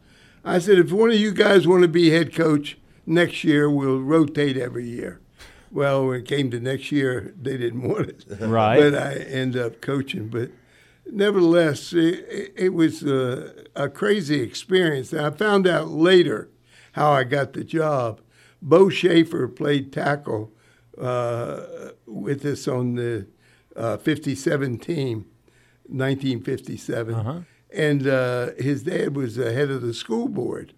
[0.44, 4.00] I said, if one of you guys want to be head coach, next year we'll
[4.00, 5.20] rotate every year.
[5.70, 8.24] Well, when it came to next year, they didn't want it.
[8.40, 8.78] Right.
[8.78, 10.28] But I ended up coaching.
[10.28, 10.50] But
[11.10, 15.12] nevertheless, it, it was a, a, crazy experience.
[15.12, 16.50] And I found out later
[16.92, 18.20] how I got the job.
[18.60, 20.52] Bo Schaefer played tackle
[21.00, 21.62] uh,
[22.06, 23.26] with us on the
[23.74, 25.26] uh, 57 team,
[25.84, 27.14] 1957.
[27.14, 27.40] Uh-huh.
[27.74, 30.74] And uh, his dad was the head of the school board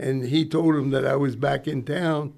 [0.00, 2.32] and he told him that I was back in town,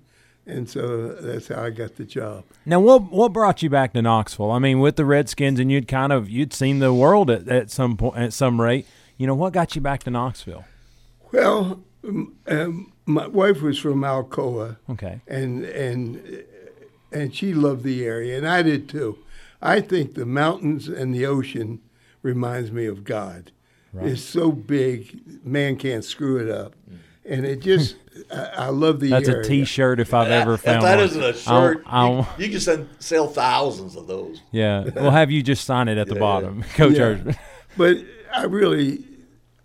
[0.46, 2.44] and so that's how I got the job.
[2.66, 4.50] Now, what what brought you back to Knoxville?
[4.50, 7.70] I mean, with the Redskins, and you'd kind of you'd seen the world at, at
[7.70, 8.86] some point at some rate.
[9.16, 10.64] You know, what got you back to Knoxville?
[11.30, 14.76] Well, um, my wife was from Alcoa.
[14.90, 15.20] Okay.
[15.28, 16.44] And and
[17.12, 19.18] and she loved the area, and I did too.
[19.60, 21.80] I think the mountains and the ocean
[22.22, 23.52] reminds me of God.
[23.92, 24.08] Right.
[24.08, 26.74] It's so big, man can't screw it up.
[26.90, 27.96] Mm and it just
[28.32, 29.40] I, I love the That's area.
[29.40, 31.04] a T-shirt if I've ever found if that one.
[31.04, 34.40] isn't a shirt, I'll, I'll, you, you, can send, sell thousands of those.
[34.50, 36.74] Yeah, we'll have you just sign it at the yeah, bottom, yeah.
[36.74, 37.32] Coach yeah.
[37.76, 37.98] but
[38.34, 39.04] I really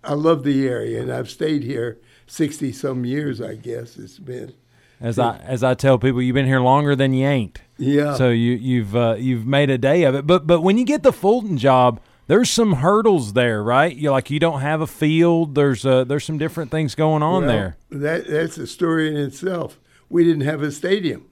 [0.02, 3.40] I love the area, and I've stayed here sixty some years.
[3.40, 4.54] I guess it's been.
[5.00, 7.60] As I as I tell people, you've been here longer than you ain't.
[7.76, 8.14] Yeah.
[8.14, 10.26] So you you've uh, you've made a day of it.
[10.26, 13.94] But but when you get the Fulton job, there's some hurdles there, right?
[13.94, 15.54] You like you don't have a field.
[15.54, 17.76] There's uh, there's some different things going on well, there.
[17.90, 19.80] That that's a story in itself.
[20.08, 21.26] We didn't have a stadium.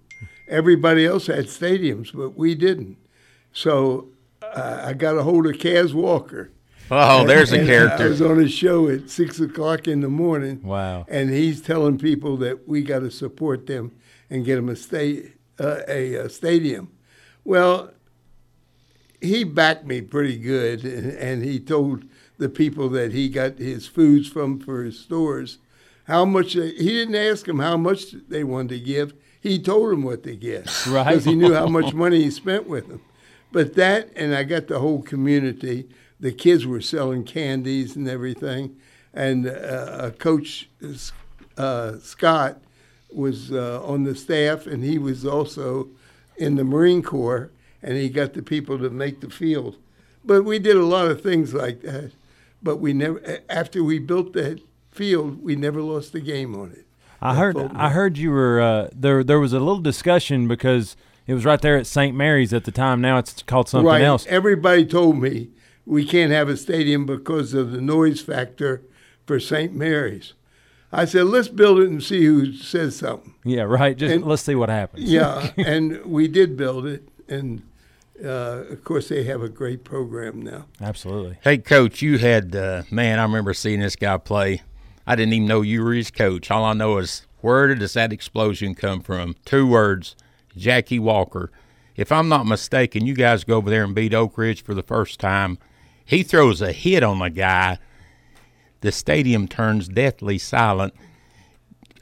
[0.49, 2.97] Everybody else had stadiums, but we didn't.
[3.53, 4.09] So
[4.43, 6.51] uh, I got a hold of Cas Walker.
[6.91, 8.05] Oh, and, there's a character.
[8.05, 10.63] I was on a show at six o'clock in the morning.
[10.63, 11.05] Wow!
[11.09, 13.93] And he's telling people that we got to support them
[14.31, 16.91] and get them a state uh, a, a stadium.
[17.45, 17.91] Well,
[19.21, 22.05] he backed me pretty good, and, and, he told
[22.39, 25.59] the people that he got his foods from for his stores
[26.05, 26.55] how much.
[26.55, 29.15] They, he didn't ask them how much they wanted to give.
[29.41, 31.09] He told them what to give, right?
[31.09, 33.01] Because he knew how much money he spent with them.
[33.53, 35.89] But that, and I got the whole community.
[36.19, 38.77] The kids were selling candies and everything,
[39.15, 40.69] and uh, Coach
[41.57, 42.61] uh, Scott
[43.13, 45.89] was uh, on the staff, and he was also
[46.37, 47.51] in the Marine Corps
[47.87, 49.77] and he got the people to make the field.
[50.25, 52.13] But we did a lot of things like that.
[52.63, 56.85] But we never, after we built that field, we never lost a game on it.
[57.23, 59.23] I heard, I heard you were uh, there.
[59.25, 60.97] There was a little discussion because
[61.27, 62.15] It was right there at St.
[62.15, 63.01] Mary's at the time.
[63.01, 64.03] Now it's called something right.
[64.03, 64.27] else.
[64.29, 65.49] Everybody told me
[65.85, 68.83] we can't have a stadium because of the noise factor
[69.27, 69.75] for St.
[69.75, 70.35] Mary's.
[70.93, 73.35] I said, let's build it and see who says something.
[73.45, 73.97] Yeah, right.
[73.97, 75.05] Just And- let's see what happens.
[75.05, 77.63] Yeah, and we did build it, and
[78.25, 80.67] uh, of course they have a great program now.
[80.81, 81.39] Absolutely.
[81.43, 83.19] Hey, coach, you had uh, man.
[83.19, 84.63] I remember seeing this guy play.
[85.07, 86.51] I didn't even know you were his coach.
[86.51, 89.37] All I know is where does that explosion come from?
[89.45, 90.17] Two words:
[90.57, 91.51] Jackie Walker.
[91.95, 94.83] If I'm not mistaken, you guys go over there and beat Oak Ridge for the
[94.83, 95.59] first time.
[96.05, 97.79] He throws a hit on the guy.
[98.83, 100.95] The stadium turns deathly silent.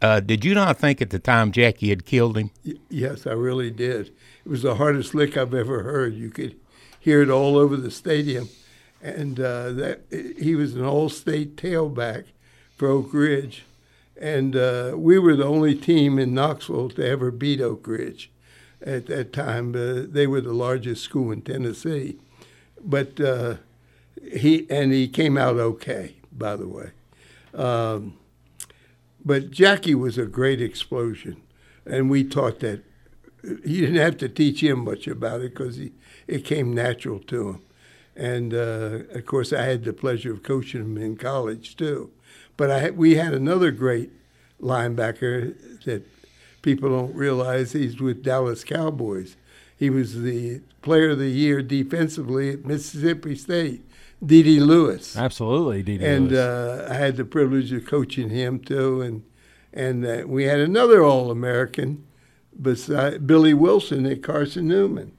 [0.03, 2.51] Uh, did you not think at the time Jackie had killed him?
[2.67, 4.13] Y- Yes, I really did.
[4.45, 6.15] It was the hardest lick I've ever heard.
[6.15, 6.57] You could
[7.01, 8.51] hear it all over the stadium,
[9.03, 12.25] and uh, that he was an all-state tailback
[12.77, 13.65] for Oak Ridge,
[14.21, 18.31] and uh, we were the only team in Knoxville to ever beat Oak Ridge.
[18.83, 22.19] At that time, uh, they were the largest school in Tennessee,
[22.83, 23.55] but uh,
[24.23, 26.17] he and he came out okay.
[26.37, 26.91] By the way.
[27.55, 28.19] Um,
[29.25, 31.41] but Jackie was a great explosion,
[31.87, 32.83] and we taught that.
[33.65, 35.93] He didn't have to teach him much about it because he
[36.27, 37.63] it came natural to him,
[38.17, 42.11] and uh, of course I had the pleasure of coaching him in college too.
[42.57, 44.11] But I we had another great
[44.61, 46.07] linebacker that
[46.63, 49.37] people don't realize he's with Dallas Cowboys.
[49.77, 53.83] He was the player of the year defensively at Mississippi State,
[54.25, 54.61] D.D.
[54.61, 56.05] Lewis Absolutely, D.D.
[56.05, 59.23] and uh, I had the privilege of coaching him too, and
[59.73, 62.07] and uh, we had another All American,
[62.61, 65.13] beside Billy Wilson at Carson Newman.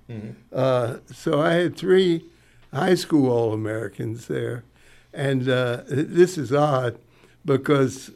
[0.53, 2.25] Uh, so I had three
[2.73, 4.63] high school All Americans there,
[5.13, 6.97] and uh, this is odd
[7.43, 8.11] because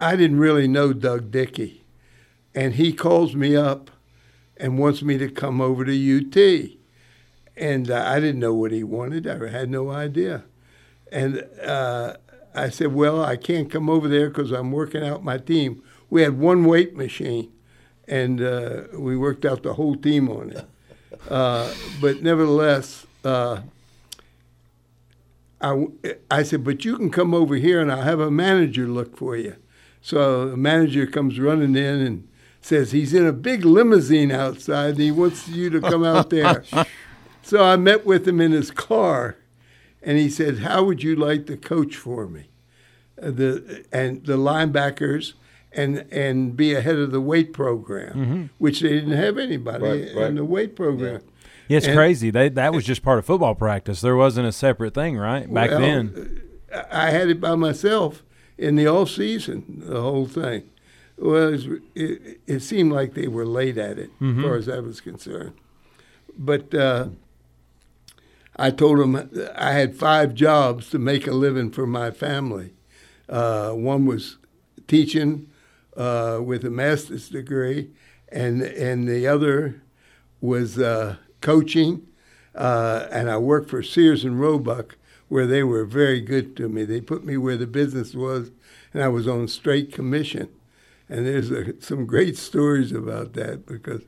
[0.00, 1.84] I didn't really know Doug Dickey,
[2.54, 3.90] and he calls me up
[4.56, 6.70] and wants me to come over to UT.
[7.58, 9.26] And uh, I didn't know what he wanted.
[9.26, 10.44] I had no idea.
[11.10, 12.14] And uh,
[12.54, 15.82] I said, Well, I can't come over there because I'm working out my team.
[16.10, 17.50] We had one weight machine,
[18.08, 20.64] and uh, we worked out the whole team on it.
[21.30, 23.60] Uh, but nevertheless, uh,
[25.60, 25.86] I,
[26.30, 29.36] I said, But you can come over here and I'll have a manager look for
[29.36, 29.56] you.
[30.00, 32.28] So the manager comes running in and
[32.60, 36.62] says, He's in a big limousine outside and he wants you to come out there.
[37.42, 39.36] so I met with him in his car
[40.06, 42.48] and he said, "How would you like to coach for me?"
[43.20, 45.32] Uh, the and the linebackers
[45.72, 50.26] and and be ahead of the weight program, which they didn't have anybody Right, right.
[50.28, 51.20] in the weight program.
[51.68, 52.30] yeah, it's and- crazy.
[52.30, 54.00] They, that was just part of football practice.
[54.00, 55.52] There wasn't a separate thing, right?
[55.52, 56.40] Back Well, then.
[56.90, 58.22] I had it by myself
[58.58, 60.64] in the off season, the whole thing.
[61.18, 64.68] Well, it, was, it, it seemed like they were late at it, as far as
[64.68, 65.54] I was concerned.
[66.38, 67.08] But uh,
[68.56, 72.72] I told them I had five jobs to make a living for my family.
[73.28, 74.36] Uh, one was
[74.86, 75.48] teaching
[75.96, 77.90] uh, with a master's degree,
[78.28, 79.82] and and the other
[80.40, 82.06] was uh, coaching.
[82.54, 84.96] Uh, and I worked for Sears and Roebuck,
[85.28, 86.84] where they were very good to me.
[86.84, 88.50] They put me where the business was,
[88.94, 90.48] and I was on straight commission.
[91.08, 94.02] And there's a, some great stories about that because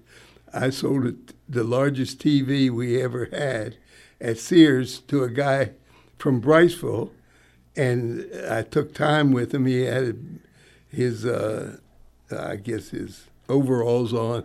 [0.53, 1.15] I sold
[1.49, 3.77] the largest TV we ever had
[4.21, 5.73] at Sears to a guy
[6.17, 7.11] from Briceville,
[7.77, 9.67] and I took time with him.
[9.67, 10.41] He had
[10.89, 11.77] his, uh,
[12.31, 14.45] I guess, his overalls on,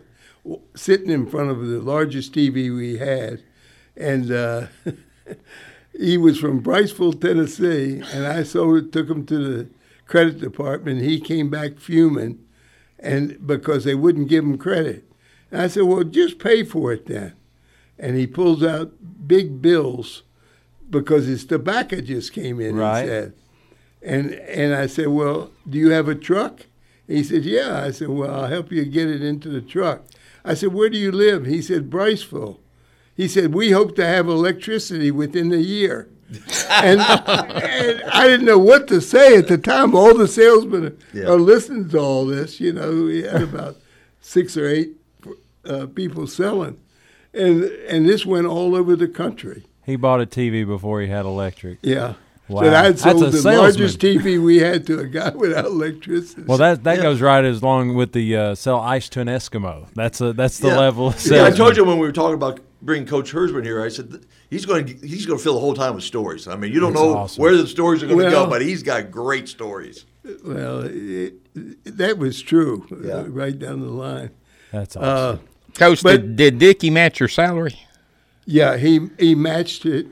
[0.75, 3.43] sitting in front of the largest TV we had,
[3.95, 4.67] and uh,
[5.97, 9.69] he was from Briceville, Tennessee, and I sold it, took him to the
[10.05, 11.01] credit department.
[11.01, 12.43] He came back fuming,
[12.99, 15.09] and because they wouldn't give him credit.
[15.51, 17.33] And I said, "Well, just pay for it then."
[17.99, 18.93] And he pulls out
[19.27, 20.23] big bills
[20.89, 22.75] because his tobacco just came in.
[22.75, 23.01] Right.
[23.01, 23.33] He said,
[24.05, 26.65] and and I said, "Well, do you have a truck?"
[27.07, 30.03] He said, "Yeah." I said, "Well, I'll help you get it into the truck."
[30.45, 32.57] I said, "Where do you live?" He said, "Briceville."
[33.15, 36.07] He said, "We hope to have electricity within a year."
[36.71, 39.93] and, and I didn't know what to say at the time.
[39.93, 41.25] All the salesmen Yeah.
[41.25, 42.59] are listening to all this.
[42.59, 43.75] You know, we had about
[44.19, 44.93] six or eight
[45.65, 46.79] uh, people selling,
[47.33, 49.65] and and this went all over the country.
[49.85, 51.77] He bought a TV before he had electric.
[51.83, 52.13] Yeah.
[52.49, 52.61] Wow.
[52.63, 53.57] So I had That's sold a the salesman.
[53.57, 56.43] largest TV we had to a guy without electricity.
[56.45, 59.87] Well, that that goes right as long with the uh, sell ice to an Eskimo.
[59.95, 60.79] That's a that's the Yeah.
[60.79, 63.81] level of Yeah, I told you when we were talking about bringing Coach Herzbrun here.
[63.81, 66.47] I said he's going to he's going to fill the whole time with stories.
[66.47, 67.41] I mean, you don't That's know awesome.
[67.41, 70.05] where the stories are going to go, but he's got great stories.
[70.45, 71.33] well, it,
[71.97, 73.13] that was true, Yeah.
[73.19, 74.31] uh, right down the line.
[74.71, 75.39] That's awesome.
[75.39, 77.79] Uh, Coach, But- did, did Dickey match your salary?
[78.45, 80.07] Yeah, he he matched it.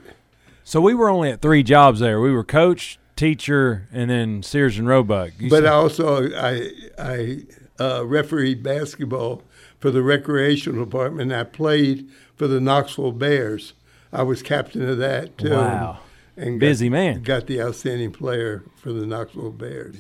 [0.72, 2.22] So we were only at three jobs there.
[2.22, 5.32] We were coach, teacher, and then Sears and Roebuck.
[5.38, 7.40] You But said- also, I I
[7.78, 9.42] uh, refereed basketball
[9.80, 11.34] for the recreational department.
[11.34, 12.08] I played
[12.38, 13.74] for the Knoxville Bears.
[14.14, 15.52] I was captain of that too.
[15.52, 16.00] Wow.
[16.38, 17.24] And Busy got, man.
[17.24, 19.98] Got the outstanding player for the Knoxville Bears,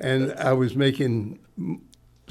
[0.00, 1.38] and I was making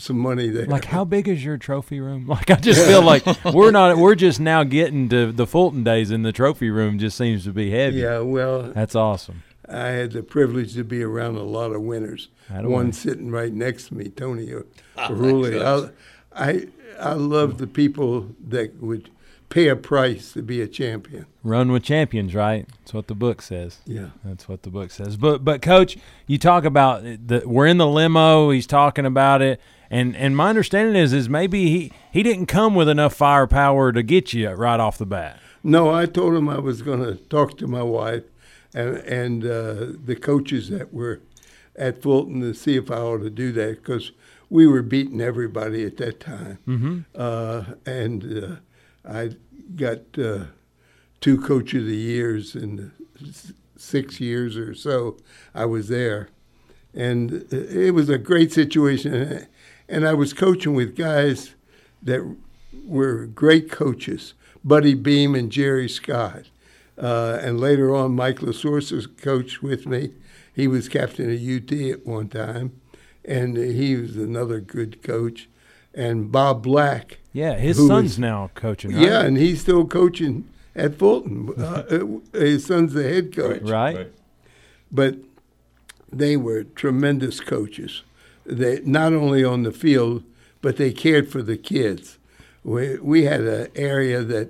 [0.01, 0.65] some money there.
[0.65, 2.25] like how big is your trophy room?
[2.31, 3.97] Like I just feel like we're not.
[3.97, 7.51] We're just now getting to the Fulton days, and the trophy room just seems to
[7.51, 7.97] be heavy.
[7.99, 9.43] yeah, well, That's awesome.
[9.69, 12.27] I had the privilege to be around a lot of winners.
[12.49, 12.91] Atta One way.
[12.91, 14.47] sitting right next to me, Tony
[14.97, 15.91] Rulli.
[16.33, 16.67] I, I
[16.99, 19.09] I love the people that would
[19.49, 21.25] pay a price to be a champion.
[21.43, 22.67] Run with champions, right?
[22.79, 23.79] That's what the book says.
[23.85, 24.07] Yeah.
[24.23, 25.17] That's what the book says.
[25.17, 25.97] But but coach,
[26.27, 28.49] you talk about the we're in the limo.
[28.51, 29.59] He's talking about it,
[29.91, 34.01] and and my understanding is is maybe he he didn't come with enough firepower to
[34.01, 35.39] get you right off the bat.
[35.63, 38.23] No, I told him I was going to talk to my wife
[38.73, 41.19] and and uh, the coaches that were
[41.75, 44.11] at Fulton to see if I ought to do that because
[44.49, 46.57] we were beating everybody at that time.
[46.67, 46.99] Mm-hmm.
[47.15, 48.55] Uh, and uh,
[49.09, 49.31] I
[49.75, 50.45] got uh,
[51.21, 52.91] two coach of the years in
[53.77, 55.17] six years or so
[55.53, 56.29] I was there,
[56.93, 59.47] and it was a great situation.
[59.91, 61.53] And I was coaching with guys
[62.01, 62.37] that
[62.85, 64.33] were great coaches,
[64.63, 66.45] Buddy Beam and Jerry Scott.
[66.97, 70.11] Uh, and later on, Mike LaSource was coached with me.
[70.53, 72.79] He was captain of UT at one time,
[73.25, 75.49] and he was another good coach.
[75.93, 77.19] And Bob Black.
[77.33, 78.93] Yeah, his son's was- now coaching.
[78.93, 79.01] Right?
[79.01, 81.49] Yeah, and he's still coaching at Fulton.
[81.57, 81.83] Uh,
[82.37, 84.07] his son's the head coach right.
[84.89, 85.15] but
[86.09, 88.03] they were tremendous coaches.
[88.45, 90.23] They not only on the field,
[90.61, 92.17] but they cared for the kids.
[92.63, 94.49] We we had an area that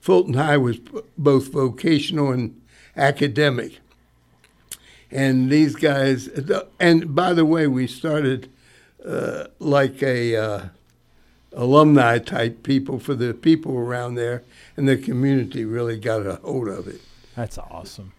[0.00, 0.78] Fulton High was
[1.16, 2.60] both vocational and
[2.96, 3.80] academic,
[5.10, 6.28] and these guys.
[6.80, 8.50] And by the way, we started
[9.04, 10.68] uh, like a uh,
[11.52, 14.42] alumni type people for the people around there,
[14.76, 17.00] and the community really got a hold of it.
[17.36, 18.13] That's awesome.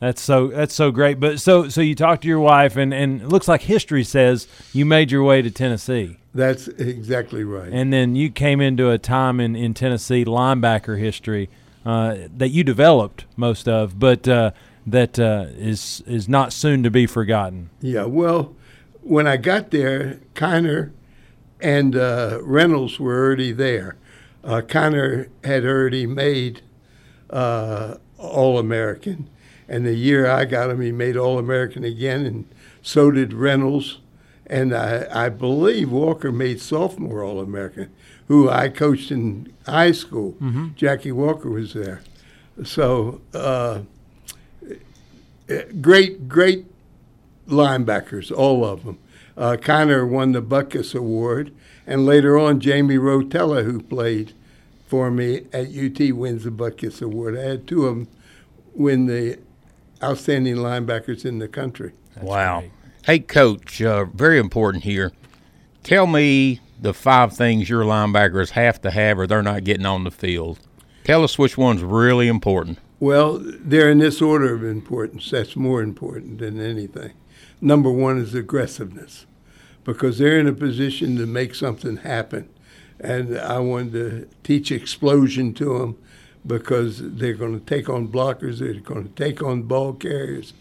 [0.00, 1.18] That's so that's so great.
[1.18, 4.46] But so so you talked to your wife, and and it looks like history says
[4.72, 7.72] you made your way to Tennessee, That's exactly right.
[7.72, 11.48] and then you came into a time in in Tennessee linebacker history
[11.84, 14.52] uh, that you developed most of, but uh,
[14.86, 17.70] that uh, is is not soon to be forgotten.
[17.80, 18.54] Yeah, well,
[19.02, 20.92] when I got there, Kiner
[21.60, 23.96] and uh, Reynolds were already there.
[24.44, 26.62] Uh, Kiner had already made
[27.30, 29.28] uh, All American,
[29.68, 32.44] and the year I got him, he made All American again, and
[32.82, 33.98] so did Reynolds.
[34.46, 37.90] And I, I believe Walker made sophomore All American,
[38.28, 40.36] who I coached in high school.
[40.74, 42.00] Jackie Walker was there.
[42.64, 43.80] So, uh,
[45.80, 46.64] great, great
[47.46, 48.98] linebackers, all of them.
[49.36, 51.52] Uh, Connor won the Butkus Award,
[51.86, 54.32] and later on, Jamie Rotella, who played
[54.86, 57.38] for me at UT, wins the Butkus Award.
[57.38, 58.08] I had two of them
[58.74, 59.38] win the
[60.02, 61.92] outstanding linebackers in the country.
[62.20, 62.60] wow.
[62.60, 62.72] great.
[63.04, 65.12] Hey, coach, uh, very important here.
[65.82, 70.04] Tell me the five things your linebackers have to have or they're not getting on
[70.04, 70.58] the field.
[71.04, 72.78] Tell us which one's really important.
[73.00, 75.30] Well, they're in this order of importance.
[75.30, 77.12] That's more important than anything.
[77.60, 79.24] Number one is aggressiveness,
[79.84, 82.48] because they're in a position to make something happen.
[83.00, 85.98] And I wanted to teach explosion to them
[86.48, 90.54] because they're going to take on blockers, they're going to take on ball carriers,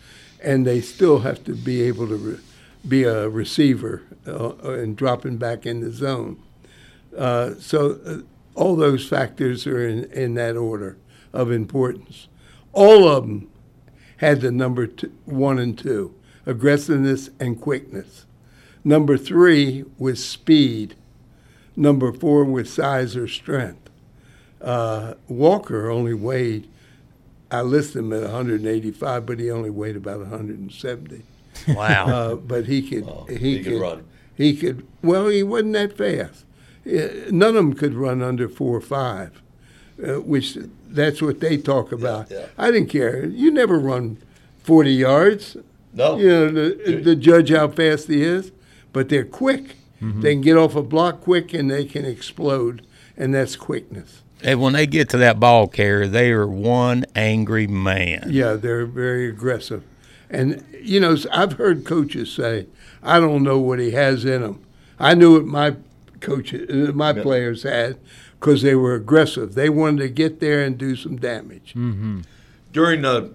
[0.43, 2.39] and they still have to be able to re-
[2.87, 6.41] be a receiver uh, and dropping back in the zone.
[7.17, 8.17] Uh, so uh,
[8.53, 10.97] all those factors are in, in that order
[11.33, 12.27] of importance.
[12.73, 13.49] All of them
[14.17, 14.87] had the number
[15.25, 16.13] one and two,
[16.45, 18.25] aggressiveness and quickness.
[18.83, 20.95] Number three was speed.
[21.75, 23.86] Number four was size or strength.
[24.61, 26.67] Uh, Walker only weighed,
[27.51, 31.23] I listed him at 185, but he only weighed about 170.
[31.69, 32.07] Wow.
[32.07, 34.03] Uh, but he could, he, he could run.
[34.35, 34.85] He could.
[35.01, 36.45] Well, he wasn't that fast.
[36.85, 39.41] Uh, None of them could run under four or five,
[40.01, 42.29] uh, which that's what they talk about.
[42.31, 42.45] yeah.
[42.57, 43.25] I didn't care.
[43.25, 44.17] You never run
[44.63, 45.57] forty yards.
[45.93, 46.17] No.
[46.17, 48.51] You know the, the judge how fast he is,
[48.93, 49.75] but they're quick.
[49.99, 52.85] They can get off a block quick and they can explode,
[53.17, 54.21] and that's quickness.
[54.43, 58.27] And when they get to that ball carrier, they are one angry man.
[58.29, 59.83] Yeah, they're very aggressive.
[60.29, 62.67] And, you know, I've heard coaches say,
[63.01, 64.63] I don't know what he has in him.
[64.99, 65.75] I knew what my
[66.19, 67.97] coaches, uh, my players had,
[68.39, 69.55] because they were aggressive.
[69.55, 71.73] They wanted to get there and do some damage.
[72.71, 73.29] during uh,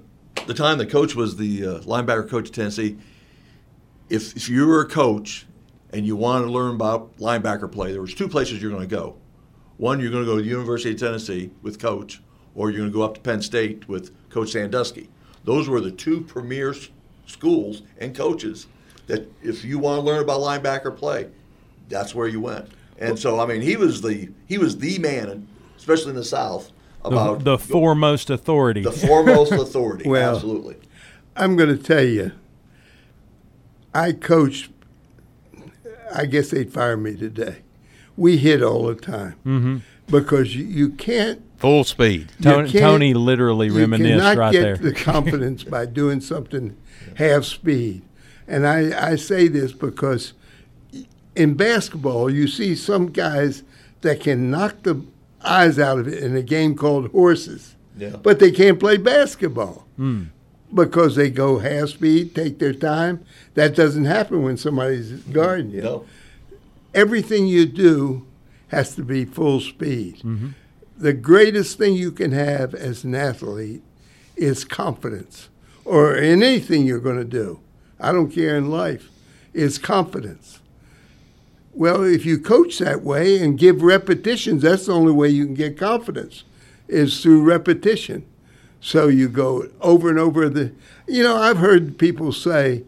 [0.47, 2.99] the time the coach was the uh, linebacker coach of Tennessee,
[4.09, 5.47] if, if you were a coach
[5.93, 8.95] and you wanted to learn about linebacker play, there was two places you're going to
[8.95, 9.17] go.
[9.83, 12.23] One, you're going to go to the University of Tennessee with coach,
[12.55, 15.09] or you're going to go up to Penn State with Coach Sandusky.
[15.43, 16.89] Those were the two premier s-
[17.27, 18.69] schools and coaches
[19.09, 21.31] that if you want to learn about linebacker play,
[21.89, 22.69] that's where you went.
[23.01, 26.71] And so, I mean, he was the he was the man, especially in the South,
[27.03, 28.83] The, about the foremost authority.
[28.83, 30.05] the foremost authority.
[30.09, 30.77] Well, Absolutely.
[31.35, 32.31] I'm going to tell you,
[33.93, 34.71] I coached.
[36.15, 37.63] I guess they'd fire me today.
[38.17, 39.77] We hit all the time Mm-hmm.
[40.11, 41.43] because you, you can't.
[41.59, 42.33] Full speed.
[42.39, 44.77] you Tony, can't- Tony literally you reminisced cannot right get there.
[44.77, 46.77] the confidence by doing something
[47.17, 48.03] half speed.
[48.49, 50.33] And I, I say this because
[51.37, 53.63] in basketball, you see some guys
[54.03, 55.01] that can knock the
[55.45, 58.17] eyes out of it in a game called horses, Yeah.
[58.17, 59.87] but they can't play basketball
[60.75, 63.25] because they go half speed, take their time.
[63.55, 65.83] That doesn't happen when somebody's guarding you.
[65.83, 66.05] No.
[66.95, 68.27] Everything you do
[68.69, 70.23] has to be full speed.
[70.97, 73.83] The greatest thing you can have as an athlete
[74.37, 75.49] is confidence,
[75.85, 77.61] or in anything you're going to do.
[77.99, 79.09] I don't care in life,
[79.53, 80.61] is confidence.
[81.75, 85.55] Well, if you coach that way and give repetitions, that's the only way you can
[85.55, 86.45] get confidence,
[86.89, 88.27] is through repetition.
[88.81, 90.73] So you go over and over the.
[91.07, 92.85] You know, I've heard people say,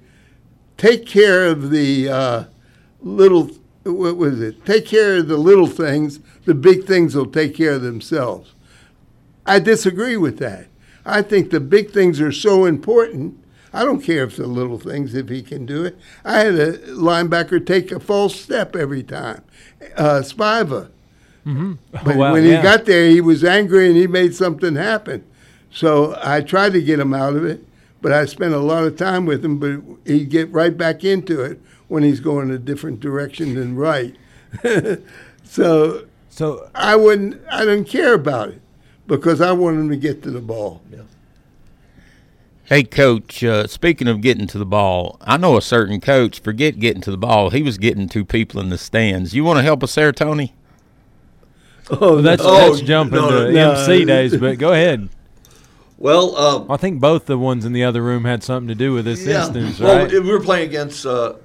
[0.76, 2.44] take care of the uh,
[3.00, 3.50] little.
[3.84, 4.64] What was it?
[4.64, 6.20] Take care of the little things.
[6.44, 8.54] The big things will take care of themselves.
[9.46, 10.68] I disagree with that.
[11.04, 13.38] I think the big things are so important.
[13.74, 15.98] I don't care if the little things, if he can do it.
[16.24, 19.42] I had a linebacker take a false step every time.
[19.96, 20.90] Uh, Spiva.
[22.04, 22.56] But wow, when yeah.
[22.56, 25.24] he got there, he was angry and he made something happen.
[25.70, 27.66] So I tried to get him out of it,
[28.00, 29.58] but I spent a lot of time with him.
[29.58, 34.16] But he'd get right back into it when he's going a different direction than right.
[35.44, 37.40] so so I wouldn't.
[37.50, 38.60] I didn't care about it
[39.06, 40.82] because I wanted him to get to the ball.
[42.64, 43.44] Hey, coach.
[43.44, 46.40] Uh, speaking of getting to the ball, I know a certain coach.
[46.40, 49.34] Forget getting to the ball; he was getting two people in the stands.
[49.34, 50.54] You want to help us there, Tony?
[51.90, 53.72] Oh, that's Oh, that's jumping no, to no.
[53.72, 55.10] MC days, but go ahead.
[55.98, 58.92] Well, um, I think both the ones in the other room had something to do
[58.92, 59.44] with this yeah.
[59.46, 61.43] instance, well, we were playing against uh, Sw-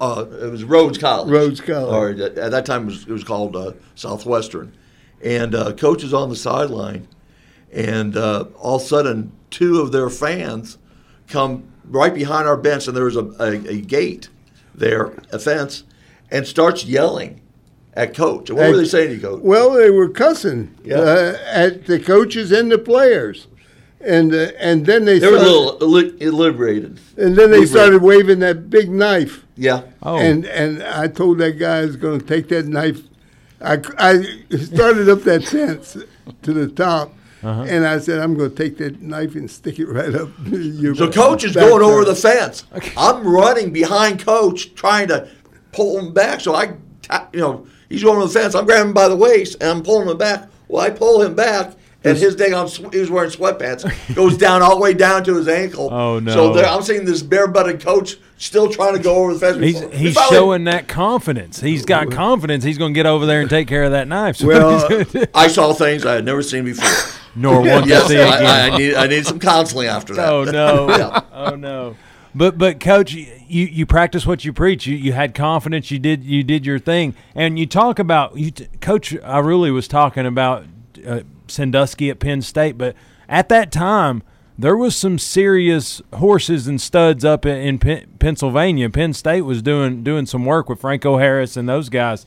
[0.00, 1.30] uh, it was Rhodes College.
[1.30, 2.18] Rhodes College.
[2.20, 4.72] Or at at that time it was, it was called uh, Southwestern,
[5.22, 7.08] and uh, coach is on the sideline,
[7.72, 10.78] and uh, all of a sudden two of their fans
[11.28, 14.28] come right behind our bench, and there was a, a, a gate
[14.74, 15.84] there, a fence,
[16.30, 17.40] and starts yelling
[17.94, 18.48] at coach.
[18.50, 19.42] And what were they saying to you, coach?
[19.42, 20.98] Well, they were cussing Yeah.
[21.00, 23.48] uh, at the coaches and the players,
[24.00, 27.00] and uh, and then they They were a little liberated.
[27.16, 27.68] and then they liberated.
[27.68, 29.44] started waving that big knife.
[29.60, 29.82] Yeah.
[30.02, 33.02] oh, And and I told that guy I was going to take that knife.
[33.60, 34.22] I, I
[34.56, 35.98] started up that fence
[36.42, 37.66] to the top, Uh-huh.
[37.68, 40.30] and I said I'm going to take that knife and stick it right up.
[40.46, 42.64] Your So coach is going over the fence.
[42.96, 45.28] I'm running behind coach, trying to
[45.72, 46.40] pull him back.
[46.40, 46.72] So I,
[47.34, 48.54] you know, he's going over the fence.
[48.54, 50.48] I'm grabbing him by the waist and I'm pulling him back.
[50.68, 54.62] Well, I pull him back, and his thing on, he was wearing sweatpants, goes down
[54.62, 55.92] all the way down to his ankle.
[55.92, 56.32] Oh, no.
[56.32, 59.58] So there, I'm seeing this bare-butted coach still trying to go over the fence.
[59.58, 61.60] he's he's showing that confidence.
[61.60, 62.64] He's got confidence.
[62.64, 64.36] He's going to get over there and take care of that knife.
[64.36, 66.88] So Well, he's gonna do- I saw things I had never seen before.
[67.36, 68.44] nor want to yes, see again.
[68.44, 70.28] I, I need I need some counseling after that.
[70.28, 70.88] Oh no!
[70.98, 71.20] Yeah.
[71.32, 71.96] Oh no!
[72.34, 74.86] But but coach, you you practice what you preach.
[74.86, 75.90] You you had confidence.
[75.90, 78.50] You did you did your thing, and you talk about you.
[78.50, 80.64] T- coach, I really was talking about
[81.06, 81.20] uh,
[81.50, 82.94] Sandusky at Penn State, but
[83.28, 84.22] at that time
[84.58, 88.90] there was some serious horses and studs up in, in Pen- Pennsylvania.
[88.90, 92.26] Penn State was doing doing some work with Franco Harris and those guys.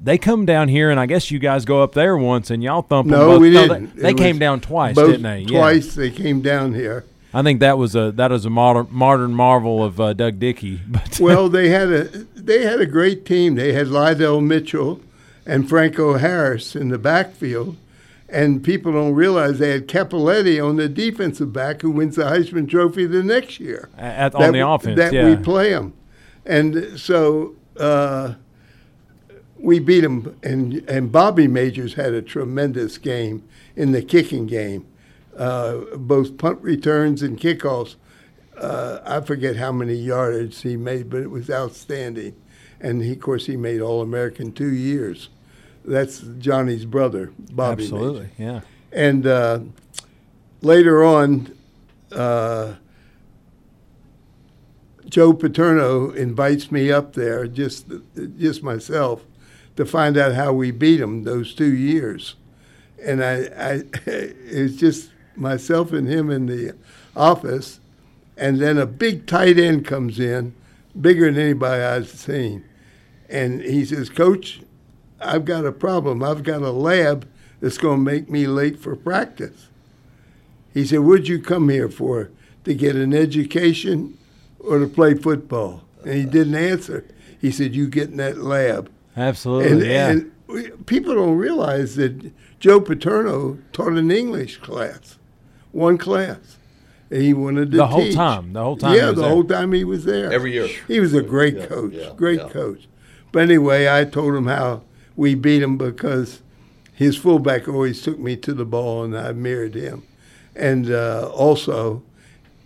[0.00, 2.82] They come down here, and I guess you guys go up there once, and y'all
[2.82, 3.18] thump them.
[3.18, 3.40] No, both.
[3.40, 3.96] we they- didn't.
[3.96, 5.40] They, It came down twice, didn't they?
[5.40, 5.58] Yeah.
[5.58, 7.04] Twice they came down here.
[7.34, 10.80] I think that was a that was a modern modern marvel of uh, Doug Dickey.
[10.88, 12.04] But Well, they had a
[12.36, 13.56] they had a great team.
[13.56, 15.00] They had Lydell Mitchell
[15.44, 17.76] and Franco Harris in the backfield,
[18.28, 22.68] and people don't realize they had Cappelletti on the defensive back who wins the Heisman
[22.68, 23.88] Trophy the next year.
[23.96, 25.28] at, on That the offense, that yeah.
[25.28, 25.94] we play them,
[26.44, 28.34] and so uh,
[29.58, 30.38] we beat them.
[30.42, 33.42] And and Bobby Majors had a tremendous game
[33.76, 34.86] in the kicking game,
[35.36, 37.96] uh, both punt returns and kickoffs.
[38.56, 42.34] Uh, I forget how many yardage he made, but it was outstanding.
[42.80, 45.28] and he, of course he made All American two years.
[45.88, 47.84] That's Johnny's brother, Bobby.
[47.84, 47.94] Major.
[47.94, 48.60] Absolutely, yeah.
[48.92, 49.60] And uh,
[50.60, 51.56] later on,
[52.12, 52.74] uh,
[55.08, 57.86] Joe Paterno invites me up there, just
[58.36, 59.24] just myself,
[59.76, 62.34] to find out how we beat them those two years.
[63.02, 66.76] And I, I it's just myself and him in the
[67.16, 67.80] office,
[68.36, 70.54] and then a big tight end comes in,
[71.00, 72.64] bigger than anybody I've seen,
[73.30, 74.60] and he says, "Coach,
[75.20, 76.22] I've got a problem.
[76.22, 77.26] I've got a lab
[77.60, 79.68] that's going to make me late for practice."
[80.74, 82.30] He said, "What'd you come here for?
[82.64, 84.16] To get an education
[84.60, 87.04] or to play football?" And he didn't answer.
[87.40, 90.08] He said, "You get in that lab." Absolutely, And, yeah.
[90.10, 95.18] and we- people don't realize that Joe Paterno taught an English class,
[95.72, 96.56] one class.
[97.10, 98.14] And he wanted to The whole teach.
[98.14, 99.30] time, the whole time he Yeah, was the there.
[99.30, 100.30] whole time he was there.
[100.30, 100.68] Every year.
[100.86, 102.48] He was a great Yeah, coach, yeah, great yeah.
[102.50, 102.86] coach.
[103.32, 104.82] But anyway, I told him how
[105.18, 106.40] we beat him because
[106.94, 110.04] his fullback always took me to the ball, and I mirrored him.
[110.54, 112.02] And uh, also,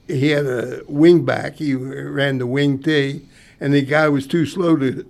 [0.07, 1.55] he had a wing back.
[1.57, 3.23] He ran the wing T,
[3.59, 5.05] and the guy was too slow to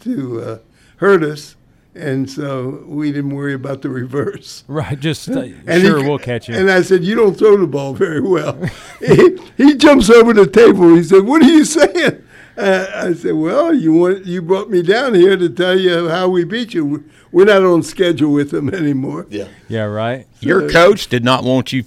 [0.00, 0.58] to uh,
[0.98, 1.56] hurt us,
[1.94, 4.62] and so we didn't worry about the reverse.
[4.68, 6.54] right, just uh, And sure he- we'll catch you.
[6.54, 8.58] And I said, "You don't throw the ball very well."
[9.00, 10.94] he, he jumps over the table.
[10.94, 12.23] He said, "What are you saying?"
[12.56, 16.28] Uh, I said, "Well, you want you brought me down here to tell you how
[16.28, 17.04] we beat you.
[17.32, 19.48] We're not on schedule with them anymore." Yeah.
[19.68, 20.26] yeah, right.
[20.40, 21.84] Your coach did not want you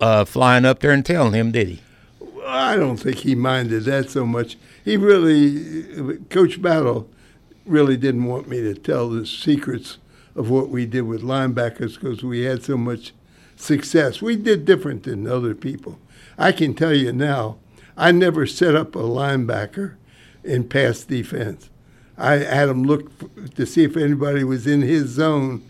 [0.00, 1.80] uh, flying up there and telling him, did he?
[2.46, 4.56] I don't think he minded that so much.
[4.84, 7.08] He really, Coach Battle,
[7.64, 9.96] really didn't want me to tell the secrets
[10.36, 13.14] of what we did with linebackers because we had so much
[13.56, 14.20] success.
[14.20, 15.98] We did different than other people.
[16.36, 17.56] I can tell you now,
[17.96, 19.94] I never set up a linebacker
[20.44, 21.70] in pass defense.
[22.16, 23.10] I had him look
[23.54, 25.62] to see if anybody was in his zone,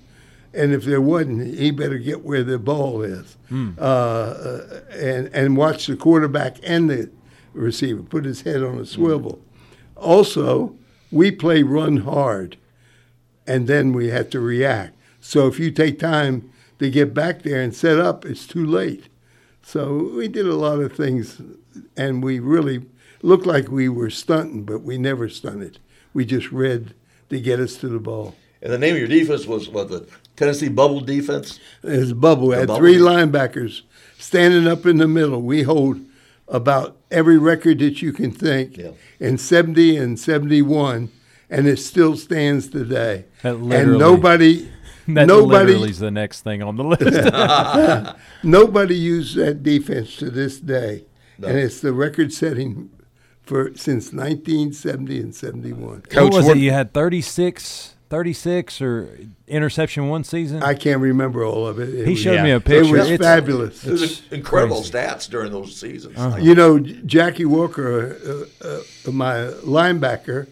[0.53, 3.71] and if there wasn't, he better get where the ball is, hmm.
[3.79, 7.11] uh, uh, and and watch the quarterback and the
[7.55, 8.85] receiver put his head on a hmm.
[8.85, 9.41] swivel.
[9.97, 10.75] Also,
[11.11, 12.57] we play run hard,
[13.47, 14.97] and then we have to react.
[15.21, 19.09] So if you take time to get back there and set up, it's too late.
[19.63, 21.41] So we did a lot of things,
[21.97, 22.85] and we really
[23.25, 25.79] looked like we were stunting, but we never stunted.
[26.13, 26.95] We just read
[27.31, 28.35] to get us to the ball.
[28.63, 30.07] And the name of your defense was what the
[30.37, 31.59] Tennessee Bubble Defense.
[31.83, 32.49] There's bubble.
[32.49, 33.83] We had bubble three linebackers
[34.19, 35.43] standing up in the middle.
[35.43, 36.01] We hold
[36.49, 38.91] about every record that you can think Yeah.
[39.19, 41.11] in 70 and 71,
[41.51, 43.25] and it still stands today.
[43.43, 44.69] That and nobody,
[45.09, 48.17] That nobody, literally is the next thing on the list.
[48.43, 51.05] nobody used that defense to this day,
[51.39, 51.49] No.
[51.49, 52.91] and it's the record-setting
[53.45, 56.03] for since 1970 and 71.
[56.13, 56.57] what was it?
[56.59, 60.63] You had 36, 36 or interception one season?
[60.63, 61.91] I can't remember all of it.
[61.95, 62.45] It he was- showed Yeah.
[62.45, 62.97] me a picture.
[62.97, 63.85] It was It's- fabulous.
[63.87, 64.93] It was incredible crazy.
[64.93, 66.17] stats during those seasons.
[66.17, 69.35] Like, You know, Jackie Walker, uh, uh, my
[69.65, 70.47] linebacker,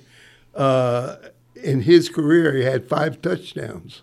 [0.55, 1.17] uh,
[1.63, 4.03] in his career, he had five touchdowns.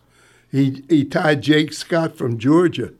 [0.51, 2.91] He he tied Jake Scott from Georgia,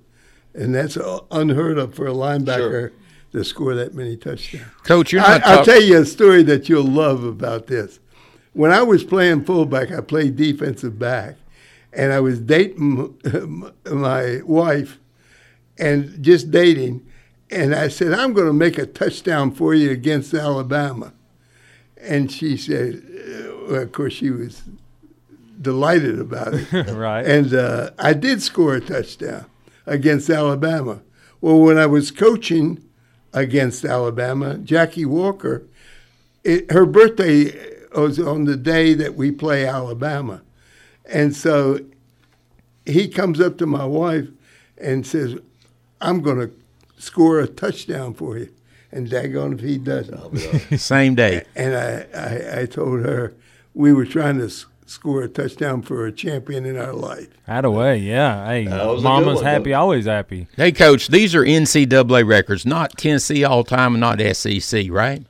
[0.53, 2.91] and that's uh, unheard of for a linebacker Sure.
[3.32, 4.65] To score that many touchdowns.
[4.84, 7.99] Coach, you're I, not I'll tell you a story that you'll love about this.
[8.53, 11.36] When I was playing fullback, I played defensive back,
[11.93, 13.19] and I was dating
[13.91, 14.99] my wife,
[15.77, 17.05] and just dating,
[17.51, 21.13] and I said, "I'm going to make a touchdown for you against Alabama,"
[22.01, 24.63] and she said, uh, well, "Of course, she was
[25.61, 27.25] delighted about it." right.
[27.25, 29.45] And uh, I did score a touchdown
[29.86, 31.01] against Alabama.
[31.41, 32.84] Well, when I was coaching
[33.34, 35.65] against Alabama, Jackie Walker,
[36.43, 37.53] it, her birthday
[37.95, 40.41] was on the day that we play Alabama.
[41.05, 41.80] And so
[42.86, 44.27] he comes up to my wife
[44.77, 45.38] and says,
[46.01, 46.51] I'm going to
[46.97, 48.53] score a touchdown for you.
[48.91, 50.80] And daggone if he doesn't.
[50.80, 51.45] Same day.
[51.55, 53.36] And I, I, I told her
[53.75, 54.51] we were trying to
[54.89, 57.27] score a touchdown for a champion in our life.
[57.47, 58.45] Out of way, yeah.
[58.47, 59.79] Hey, That was a good mama's one, happy, though.
[59.79, 60.47] always happy.
[60.55, 65.25] Hey, Coach, these are NCAA records, not Tennessee all time and not SEC, right?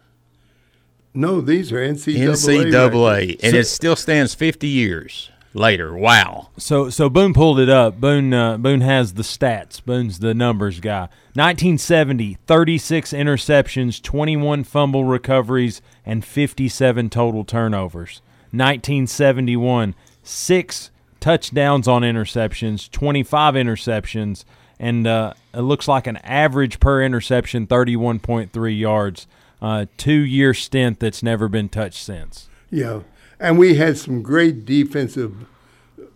[1.14, 2.18] No, these are NCAA.
[2.30, 3.44] NCAA, records.
[3.44, 5.96] and it still stands 50 years later.
[5.98, 6.50] Wow.
[6.58, 8.00] So so Boone pulled it up.
[8.00, 9.84] Boone uh, Boone has the stats.
[9.84, 11.10] Boone's the numbers guy.
[11.34, 18.22] 1970, 36 interceptions, 21 fumble recoveries, and 57 total turnovers.
[18.52, 24.46] 1971, six touchdowns on interceptions, 25 interceptions,
[24.80, 29.28] and uh, it looks like an average per interception 31.3 yards.
[29.62, 32.48] Uh, two year stint that's never been touched since.
[32.72, 33.02] Yeah.
[33.40, 35.46] And we had some great defensive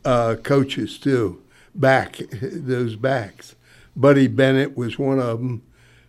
[0.05, 1.41] uh, coaches too,
[1.75, 3.55] back those backs.
[3.95, 5.61] Buddy Bennett was one of them,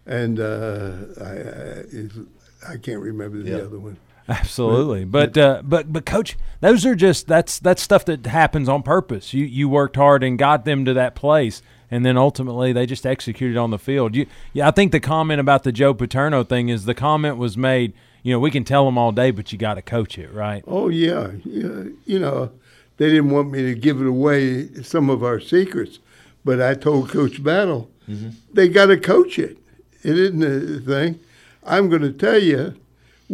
[0.07, 3.99] and uh, I, I, I, can't remember the other one.
[4.29, 8.83] Absolutely, but uh, but but coach, those are just that's that's stuff that happens on
[8.83, 9.35] purpose.
[9.35, 11.61] You you worked hard and got them to that place,
[11.91, 14.16] and then ultimately they just executed on the field.
[14.16, 17.59] You, yeah, I think the comment about the Joe Paterno thing is the comment was
[17.59, 17.93] made.
[18.22, 20.64] You know, we can tell them all day, but you got to coach it, right?
[20.66, 21.91] Oh yeah, yeah.
[22.07, 22.51] You know,
[22.97, 25.99] they didn't want me to give it away some of our secrets,
[26.47, 28.31] but I told Coach Battle mm-hmm.
[28.53, 29.59] they got to coach it.
[30.03, 31.20] It isn't a thing.
[31.62, 32.75] I'm going to tell you,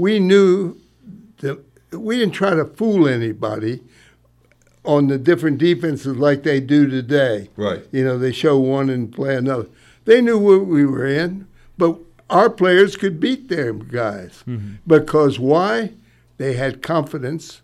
[0.01, 0.81] we knew
[1.41, 3.83] that we didn't try to fool anybody
[4.83, 7.51] on the different defenses like they do today.
[7.55, 7.85] Right.
[7.93, 9.67] You know, they show one and play another.
[10.07, 11.47] They knew what we were in,
[11.77, 11.99] but
[12.31, 14.77] our players could beat them guys mm-hmm.
[14.87, 15.93] because why?
[16.39, 17.61] They had confidence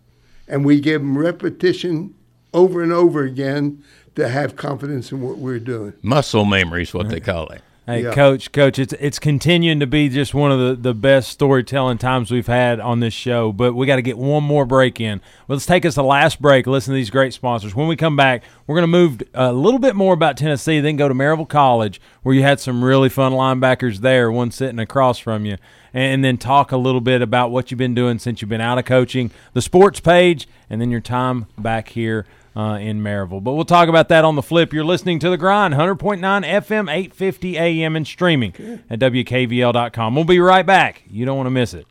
[0.47, 2.14] and we gave them repetition
[2.53, 3.82] over and over again
[4.14, 5.95] to have confidence in what we're doing.
[6.03, 7.62] Muscle memory is what they call it.
[7.87, 8.12] Hey, yeah.
[8.14, 12.32] coach, coach, it's it's continuing to be just one of the, the best storytelling times
[12.32, 13.53] we've had on this show.
[13.53, 15.20] But we got to get one more break in.
[15.47, 16.66] Well, let's take us the last break.
[16.66, 17.76] Listen to these great sponsors.
[17.76, 20.97] When we come back, we're going to move a little bit more about Tennessee, then
[20.97, 25.20] go to Maryville College, where you had some really fun linebackers there, one sitting across
[25.20, 25.57] from you,
[25.95, 28.78] and then talk a little bit about what you've been doing since you've been out
[28.78, 32.26] of coaching, the sports page, and then your time back here
[32.57, 33.45] uh, in Maryville.
[33.45, 34.73] But we'll talk about that on the flip.
[34.73, 40.15] You're listening to The Grind, 100.9 FM, 850 AM, and streaming at WKVL.com.
[40.15, 41.03] We'll be right back.
[41.09, 41.87] You don't want to miss it.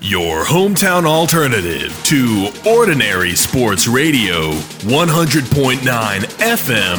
[0.00, 6.98] Your hometown alternative to ordinary sports radio, 100.9 FM,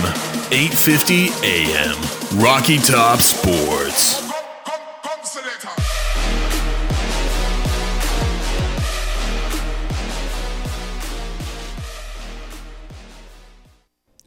[0.51, 2.43] 850 AM.
[2.43, 4.26] Rocky Top Sports.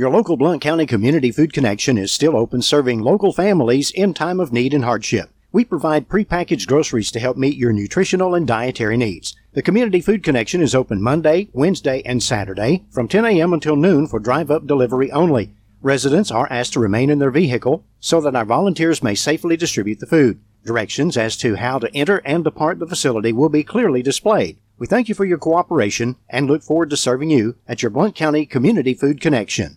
[0.00, 4.40] Your local Blount County Community Food Connection is still open serving local families in time
[4.40, 5.28] of need and hardship.
[5.52, 9.36] We provide prepackaged groceries to help meet your nutritional and dietary needs.
[9.52, 13.52] The Community Food Connection is open Monday, Wednesday, and Saturday from 10 a.m.
[13.52, 15.52] until noon for drive up delivery only.
[15.82, 20.00] Residents are asked to remain in their vehicle so that our volunteers may safely distribute
[20.00, 20.40] the food.
[20.64, 24.56] Directions as to how to enter and depart the facility will be clearly displayed.
[24.78, 28.14] We thank you for your cooperation and look forward to serving you at your Blount
[28.14, 29.76] County Community Food Connection.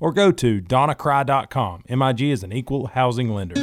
[0.00, 1.82] or go to donnacry.com.
[1.88, 3.60] MIG is an equal housing lender.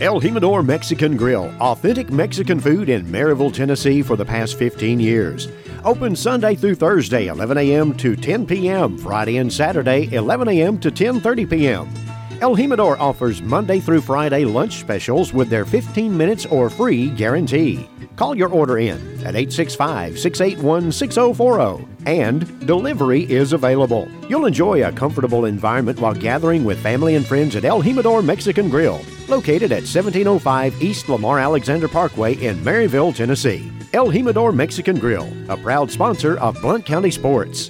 [0.00, 5.48] El Jimador Mexican Grill, authentic Mexican food in Maryville, Tennessee for the past 15 years.
[5.84, 7.94] Open Sunday through Thursday, 11 a.m.
[7.94, 10.78] to 10 p.m., Friday and Saturday, 11 a.m.
[10.78, 11.88] to 10:30 p.m.
[12.40, 17.88] El Jimador offers Monday through Friday lunch specials with their 15 minutes or free guarantee.
[18.18, 24.08] Call your order in at 865 681 6040 and delivery is available.
[24.28, 28.68] You'll enjoy a comfortable environment while gathering with family and friends at El Jimador Mexican
[28.70, 33.70] Grill, located at 1705 East Lamar Alexander Parkway in Maryville, Tennessee.
[33.92, 37.68] El Jimador Mexican Grill, a proud sponsor of Blount County Sports.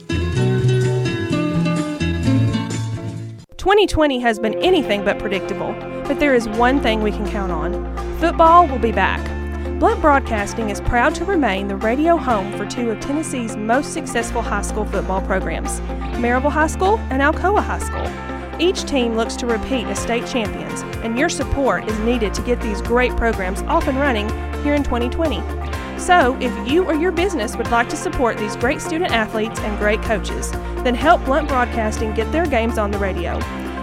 [3.59, 5.75] 2020 has been anything but predictable,
[6.05, 7.85] but there is one thing we can count on
[8.19, 9.38] football will be back.
[9.79, 14.43] Blount Broadcasting is proud to remain the radio home for two of Tennessee's most successful
[14.43, 15.79] high school football programs,
[16.19, 18.61] Maryville High School and Alcoa High School.
[18.61, 22.61] Each team looks to repeat as state champions, and your support is needed to get
[22.61, 24.29] these great programs off and running
[24.65, 25.41] here in 2020.
[25.97, 29.79] So, if you or your business would like to support these great student athletes and
[29.79, 30.51] great coaches,
[30.83, 33.39] then help Blount Broadcasting get their games on the radio.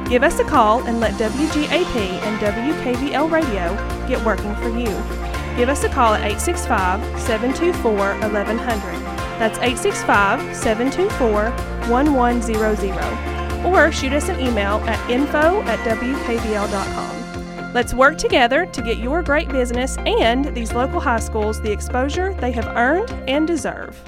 [0.09, 3.73] Give us a call and let WGAP and WKVL Radio
[4.09, 5.24] get working for you.
[5.57, 9.15] Give us a call at 865 724 1100.
[9.39, 11.51] That's 865 724
[11.89, 13.65] 1100.
[13.65, 17.73] Or shoot us an email at info at WKVL.com.
[17.73, 22.33] Let's work together to get your great business and these local high schools the exposure
[22.35, 24.01] they have earned and deserve.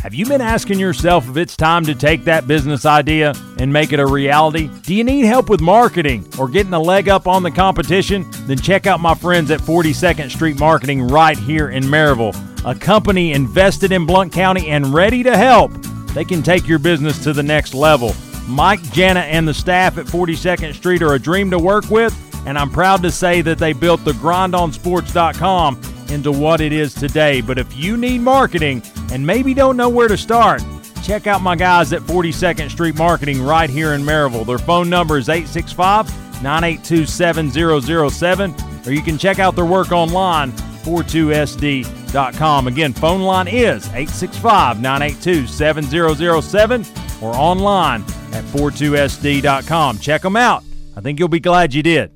[0.00, 3.92] Have you been asking yourself if it's time to take that business idea and make
[3.92, 4.70] it a reality?
[4.82, 8.26] Do you need help with marketing or getting a leg up on the competition?
[8.46, 13.32] Then check out my friends at 42nd Street Marketing right here in Maryville, a company
[13.32, 15.72] invested in Blount County and ready to help.
[16.12, 18.14] They can take your business to the next level.
[18.46, 22.14] Mike, Jana, and the staff at 42nd Street are a dream to work with,
[22.46, 25.80] and I'm proud to say that they built the grindonsports.com
[26.10, 27.40] into what it is today.
[27.40, 28.82] But if you need marketing
[29.12, 30.62] and maybe don't know where to start,
[31.02, 34.46] check out my guys at 42nd Street Marketing right here in Maryville.
[34.46, 36.08] Their phone number is 865
[36.42, 38.54] 982 7007,
[38.86, 42.68] or you can check out their work online, 42sd.com.
[42.68, 46.84] Again, phone line is 865 982 7007
[47.22, 48.02] or online
[48.32, 49.98] at 42sd.com.
[49.98, 50.62] Check them out.
[50.96, 52.15] I think you'll be glad you did.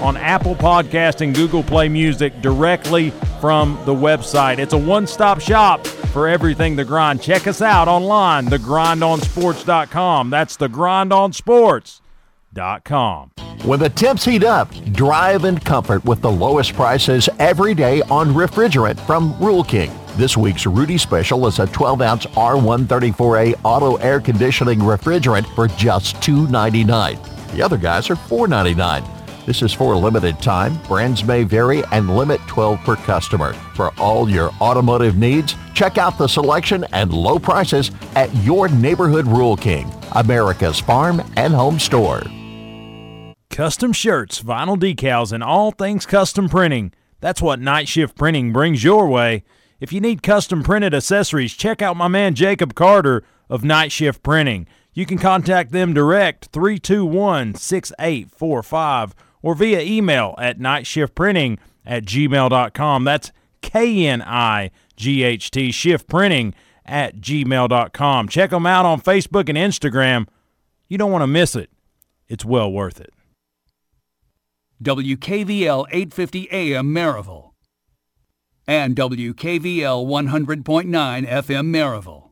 [0.00, 4.58] on Apple Podcast and Google Play Music directly from the website.
[4.58, 7.22] It's a one-stop shop for everything The Grind.
[7.22, 10.30] Check us out online, thegrindonsports.com.
[10.30, 13.30] That's thegrindonsports.com.
[13.64, 18.28] When the temps heat up, drive in comfort with the lowest prices every day on
[18.28, 19.90] refrigerant from Rural King.
[20.16, 27.52] This week's Rudy special is a 12-ounce R134A auto air conditioning refrigerant for just $2.99.
[27.52, 29.15] The other guys are $4.99.
[29.46, 30.76] This is for a limited time.
[30.88, 33.52] Brands may vary and limit 12 per customer.
[33.76, 39.24] For all your automotive needs, check out the selection and low prices at your neighborhood
[39.28, 42.24] Rural King, America's farm and home store.
[43.48, 46.92] Custom shirts, vinyl decals, and all things custom printing.
[47.20, 49.44] That's what Night Shift Printing brings your way.
[49.78, 54.24] If you need custom printed accessories, check out my man Jacob Carter of Night Shift
[54.24, 54.66] Printing.
[54.92, 59.14] You can contact them direct 321 6845
[59.46, 63.04] or via email at nightshiftprinting at gmail.com.
[63.04, 63.30] That's
[63.62, 66.52] K N I G H T shift printing
[66.84, 68.28] at gmail.com.
[68.28, 70.26] Check them out on Facebook and Instagram.
[70.88, 71.70] You don't want to miss it,
[72.26, 73.14] it's well worth it.
[74.82, 77.52] WKVL 850 AM Maryville
[78.66, 82.30] and WKVL 100.9 FM Maryville.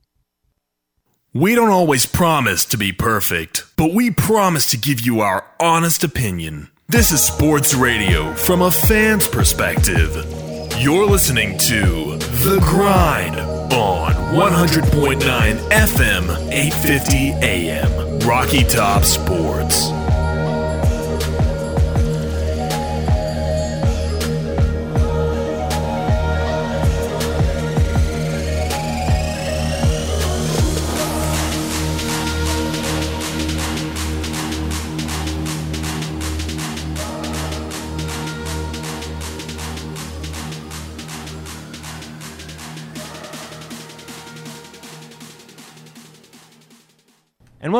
[1.32, 6.02] We don't always promise to be perfect, but we promise to give you our honest
[6.02, 6.70] opinion.
[6.86, 10.14] This is sports radio from a fan's perspective.
[10.78, 13.36] You're listening to The Grind
[13.72, 15.20] on 100.9
[15.70, 18.18] FM, 850 AM.
[18.20, 19.88] Rocky Top Sports.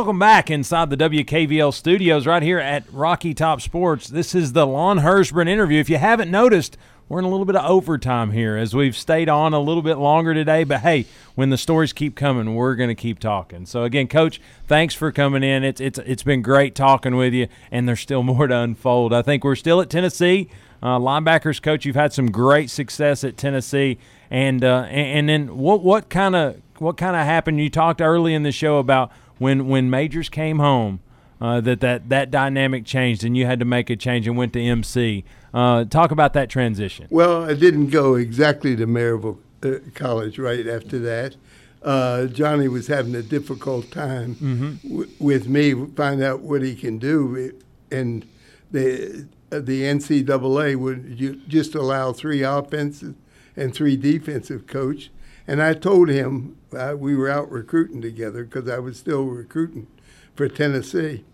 [0.05, 4.07] Welcome back inside the WKVL studios right here at Rocky Top Sports.
[4.07, 5.81] This is the Lon Herzbrun interview.
[5.81, 6.77] If you haven't noticed,
[7.09, 9.97] we're in a little bit of overtime here as we've stayed on a little bit
[9.97, 10.65] longer today.
[10.65, 13.65] But hey, when the stories keep coming, we're going to keep talking.
[13.65, 15.65] So again, Coach, thanks for coming in.
[15.65, 19.15] It's it's it's been great talking with you, and there's still more to unfold.
[19.15, 20.51] I think we're still at Tennessee.
[20.83, 23.97] Uh, linebackers coach, you've had some great success at Tennessee,
[24.31, 27.59] and uh, and, and then what what kind of what kind of happened?
[27.59, 29.11] You talked early in the show about
[29.45, 31.01] when when Majors came home,
[31.41, 34.53] uh, that that that dynamic changed and you had to make a change and went
[34.55, 35.25] to MC.
[35.53, 37.07] Uh, talk about that transition.
[37.11, 41.37] Well, I didn't go exactly to Maryville uh, College right after that.
[41.83, 44.89] Uh, Johnny was having a difficult time Mm-hmm.
[44.89, 47.53] w- with me, find out what he can do,
[47.91, 48.25] and
[48.71, 53.15] the uh, the NCAA would ju- just allow three offensive
[53.57, 55.11] and three defensive coach.
[55.47, 59.87] And I told him uh, we were out recruiting together because I was still recruiting
[60.35, 61.25] for Tennessee.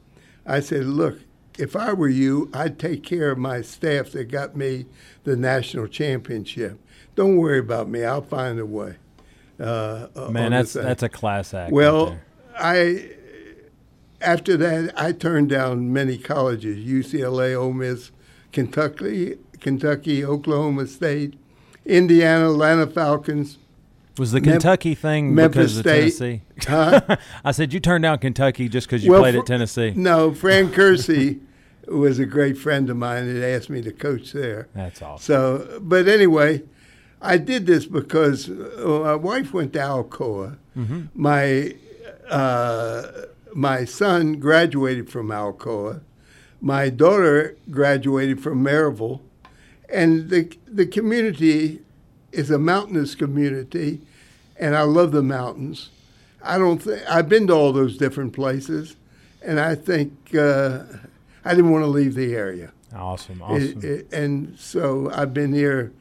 [0.47, 1.21] I said, "Look,
[1.59, 4.87] if I were you, I'd take care of my staff that got me
[5.25, 6.79] the national championship.
[7.15, 8.05] Don't worry about me.
[8.05, 8.97] I'll find a way."
[9.59, 11.71] Uh, Man, that's that's a class act.
[11.71, 12.23] right Well, there.
[12.59, 13.11] I
[14.23, 18.11] after that I turned down many colleges: UCLA, Ole Miss,
[18.53, 21.35] Kentucky, Kentucky, Oklahoma State,
[21.85, 23.59] Indiana, Atlanta Falcons.
[24.21, 26.01] Was the Mem- Kentucky thing Memphis because of State.
[26.19, 26.43] Tennessee?
[26.69, 27.17] Huh?
[27.45, 29.95] I said you turned down Kentucky just because you Well, played at Tennessee.
[29.97, 31.41] No, Fran Curci
[31.89, 34.69] was a great friend of mine and asked me to coach there.
[34.75, 35.25] That's awesome.
[35.25, 36.63] So, but anyway,
[37.23, 40.59] I did this because uh, my wife went to Alcoa.
[40.77, 41.07] Mm-hmm.
[41.15, 41.75] My
[42.29, 43.07] uh,
[43.55, 46.03] my son graduated from Alcoa.
[46.61, 49.23] My daughter graduated from Maryville,
[49.89, 51.81] and the the community
[52.33, 54.03] is a mountainous community,
[54.61, 55.91] and I love the mountains.
[56.43, 58.95] I don't think I've been to all those different places,
[59.43, 60.85] and I think uh,
[61.45, 62.71] I didn't want to leave the area.
[62.95, 63.81] Awesome, It- awesome.
[63.83, 65.93] it- and so I've been here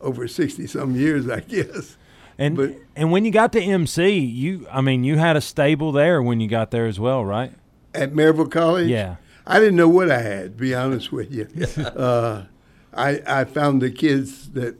[0.00, 1.96] over sixty some years, I guess.
[2.38, 5.90] and but- and when you got to MC, you I mean you had a stable
[5.92, 7.52] there when you got there as well, right?
[7.94, 9.16] At Maryville College, Yeah.
[9.46, 10.44] I didn't know what I had.
[10.58, 11.48] To be honest with you,
[11.82, 12.44] uh,
[12.94, 14.76] I I found the kids that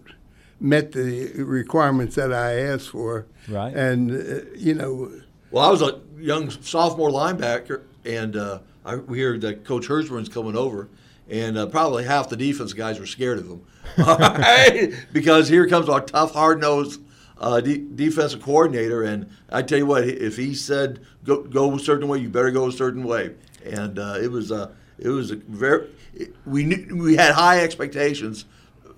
[0.60, 3.74] met the requirements that I asked for, Right.
[3.74, 5.10] And uh, you know,
[5.50, 10.28] Well, I was a young sophomore linebacker, and uh, I, we heard that Coach Herzbrun's
[10.28, 10.88] coming over,
[11.28, 13.64] and uh, probably half the defense guys were scared of him.
[14.06, 14.92] All right?
[15.12, 17.00] Because here comes our tough, hard nosed
[17.40, 21.78] uh, de- defensive coordinator, and I tell you what, if he said go, go a
[21.78, 23.34] certain way, you better go a certain way.
[23.64, 25.88] And uh, it was uh, it was a very
[26.44, 28.44] we knew we had high expectations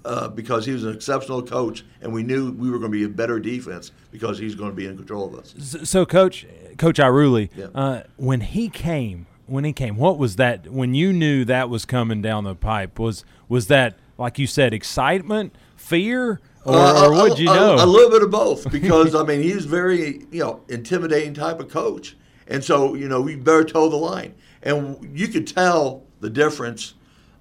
[0.05, 3.05] uh, because he was an exceptional coach, and we knew we were going to be
[3.05, 5.55] a better defense because he's going to be in control of us.
[5.89, 6.47] So, coach
[6.79, 7.67] Coach Iruli, Yeah.
[7.75, 10.69] uh, when he came, when he came, what was that?
[10.69, 14.75] When you knew that was coming down the pipe, was was that like you said,
[14.75, 17.75] excitement, fear, or, Uh, or what'd you a- know?
[17.83, 21.69] A, little bit of both, because I mean he's very you know intimidating type of
[21.69, 22.17] coach,
[22.49, 26.95] and so you know we better toe the line, and you could tell the difference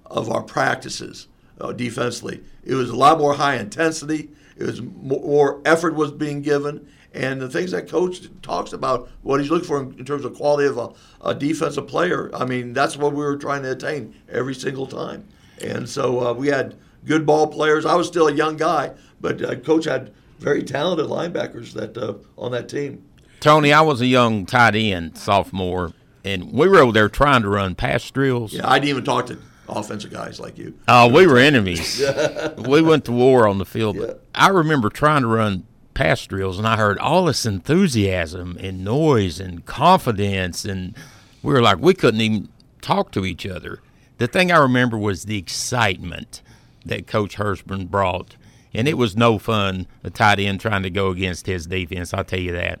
[0.06, 1.28] of our practices
[1.60, 2.40] uh, defensively.
[2.64, 4.30] It was a lot more high intensity.
[4.56, 9.08] It was more, more effort was being given, and the things that coach talks about,
[9.22, 10.90] what he's looking for in, in terms of quality of a,
[11.28, 12.30] a defensive player.
[12.34, 15.26] I mean that's what we were trying to attain every single time,
[15.62, 17.86] and so uh, we had good ball players.
[17.86, 22.14] I was still a young guy, but uh, coach had very talented linebackers that uh,
[22.36, 23.04] on that team.
[23.40, 25.92] Tony, I was a young tight end sophomore,
[26.24, 28.52] and we were over there trying to run pass drills.
[28.52, 29.38] Yeah, I didn't even talk to
[29.70, 30.78] offensive guys like you.
[30.88, 32.02] Oh, we were enemies.
[32.58, 33.96] we went to war on the field.
[33.96, 34.14] Yeah.
[34.34, 39.40] I remember trying to run pass drills, and I heard all this enthusiasm and noise
[39.40, 40.96] and confidence, and
[41.42, 42.48] we were like, we couldn't even
[42.80, 43.80] talk to each other.
[44.18, 46.42] The thing I remember was the excitement
[46.84, 48.36] that Coach Herzbrun brought,
[48.72, 52.14] and it was no fun, a tight end trying to go against his defense.
[52.14, 52.80] I'll tell you that.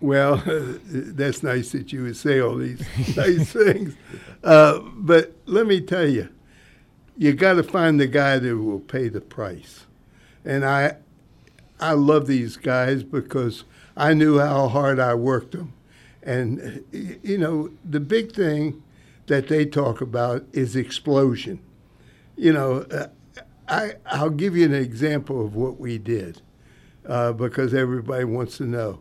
[0.00, 0.42] Well,
[0.86, 2.80] that's nice that you would say all these
[3.16, 3.96] nice things.
[4.44, 6.28] Uh, but let me tell you,
[7.16, 9.86] you got to find the guy that will pay the price.
[10.44, 10.96] And I,
[11.80, 13.64] I love these guys because
[13.96, 15.72] I knew how hard I worked them.
[16.22, 18.82] And, you know, the big thing
[19.26, 21.60] that they talk about is explosion.
[22.36, 23.08] You know, uh,
[23.66, 26.40] I, I'll give you an example of what we did
[27.06, 29.00] uh, because everybody wants to know.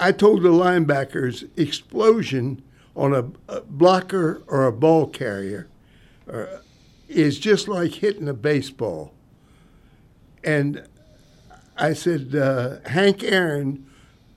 [0.00, 2.62] I told the linebackers explosion
[2.96, 5.68] on a, a blocker or a ball carrier
[6.32, 6.46] uh,
[7.06, 9.12] is just like hitting a baseball.
[10.42, 10.88] And
[11.76, 13.86] I said, uh, Hank Aaron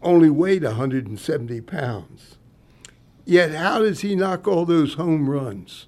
[0.02, 2.36] only weighed 170 pounds.
[3.24, 5.88] Yet, how does he knock all those home runs?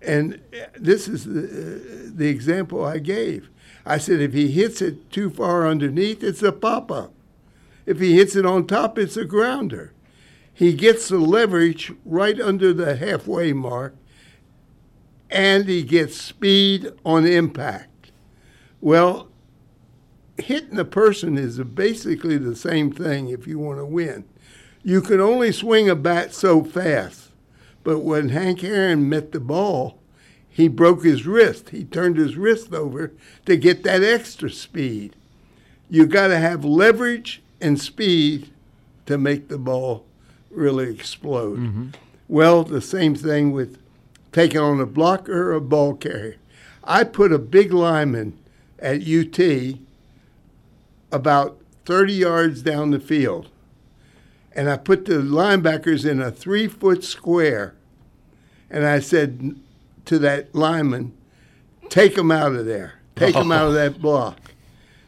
[0.00, 0.40] And
[0.78, 3.50] this is the, the example I gave.
[3.84, 7.12] I said, if he hits it too far underneath, it's a pop up.
[7.86, 9.92] If he hits it on top, it's a grounder.
[10.52, 13.96] He gets the leverage right under the halfway mark,
[15.30, 18.12] and he gets speed on impact.
[18.80, 19.28] Well,
[20.38, 24.24] hitting a person is basically the same thing if you want to win.
[24.82, 27.30] You can only swing a bat so fast.
[27.82, 30.00] But when Hank Aaron met the ball,
[30.48, 31.70] he broke his wrist.
[31.70, 33.12] He turned his wrist over
[33.46, 35.16] to get that extra speed.
[35.90, 38.50] You got to have leverage and speed
[39.06, 40.04] to make the ball
[40.50, 41.58] really explode.
[41.58, 41.88] Mm-hmm.
[42.28, 43.78] Well, the same thing with
[44.32, 46.36] taking on a blocker or a ball carrier.
[46.82, 48.38] I put a big lineman
[48.78, 49.78] at UT
[51.10, 53.48] about 30 yards down the field,
[54.52, 57.74] and I put the linebackers in a three foot square,
[58.68, 59.56] and I said
[60.04, 61.14] to that lineman,
[61.88, 63.00] take them out of there.
[63.16, 64.43] Take them out of that block.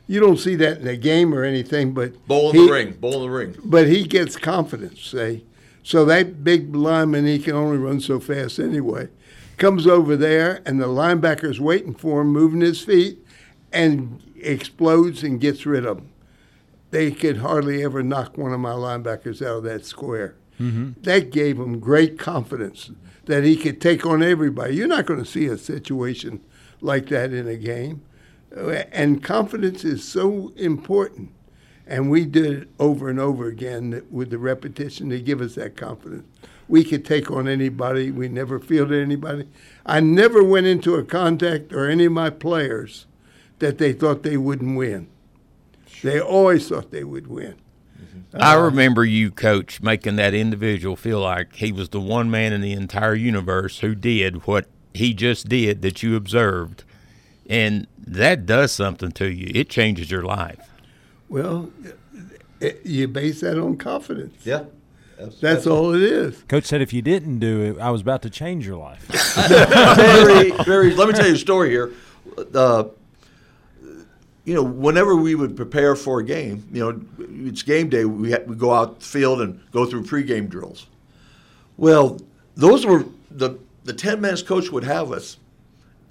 [0.09, 2.93] You don't see that in a game or anything, but Bowl in he- the ring.
[2.93, 3.55] Bowl in the ring.
[3.65, 5.43] but he gets confidence, say.
[5.83, 9.09] So that big lineman, he can only run so fast anyway,
[9.57, 13.19] comes over there, and the linebacker's waiting for him, moving his feet,
[13.73, 16.09] and explodes and gets rid of him.
[16.91, 20.35] They could hardly ever knock one of my linebackers out of that square.
[20.61, 21.03] Mm-hmm.
[21.03, 22.91] That gave him great confidence
[23.27, 24.77] that he could take on everybody.
[24.77, 26.41] You're not going to see a situation
[26.81, 28.03] like that in a game.
[28.57, 31.31] Uh, And confidence is so important.
[31.87, 35.77] And we did it over and over again with the repetition to give us that
[35.77, 36.25] confidence.
[36.69, 38.11] We could take on anybody.
[38.11, 39.47] We never fielded anybody.
[39.85, 43.07] I never went into a contact or any of my players
[43.61, 45.07] that they thought they wouldn't win.
[46.03, 47.55] They always thought they would win.
[48.35, 52.61] I remember you, coach, making that individual feel like he was the one man in
[52.61, 56.85] the entire universe who did what he just did that you observed.
[57.49, 59.51] And that does something to you.
[59.55, 60.69] It changes your life.
[61.29, 61.71] Well,
[62.61, 64.45] it, you base that on confidence.
[64.45, 64.65] Yeah.
[65.41, 66.43] That's all it is.
[66.43, 69.01] Coach said if you didn't do it, I was about to change your life.
[69.97, 70.95] very, very.
[70.95, 71.93] Let me tell you a story here.
[72.55, 72.85] Uh,
[74.45, 77.01] you know, whenever we would prepare for a game, you know,
[77.49, 78.05] it's game day.
[78.05, 80.87] We had, we go out the field and go through pregame drills.
[81.79, 82.21] Well,
[82.55, 85.39] those were the the ten minutes coach would have us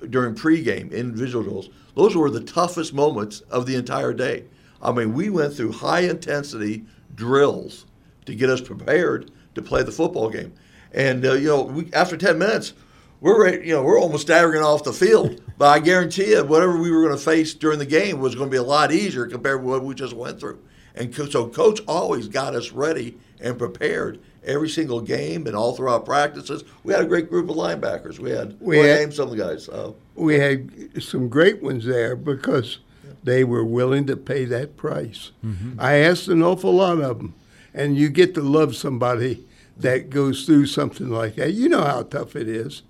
[0.09, 1.69] during pregame individual drills.
[1.95, 4.45] Those were the toughest moments of the entire day.
[4.81, 6.85] I mean, we went through high intensity
[7.15, 7.85] drills
[8.25, 10.53] to get us prepared to play the football game.
[10.91, 12.73] And uh, you know, we, after ten minutes,
[13.21, 15.41] we're ready, you know we're almost staggering off the field.
[15.57, 18.49] but I guarantee you, whatever we were going to face during the game was going
[18.49, 20.61] to be a lot easier compared to what we just went through.
[20.93, 25.75] And co- so, coach always got us ready and prepared every single game and all
[25.75, 26.63] throughout practices.
[26.83, 28.19] We had a great group of linebackers.
[28.19, 29.67] We had We well, had- name some of the guys.
[29.69, 30.69] Uh, We had
[31.03, 32.79] some great ones there because
[33.23, 35.31] they were willing to pay that price.
[35.79, 37.33] I asked an awful lot of them,
[37.73, 39.45] and you get to love somebody
[39.77, 41.53] that goes through something like that.
[41.53, 42.83] You know how tough it is.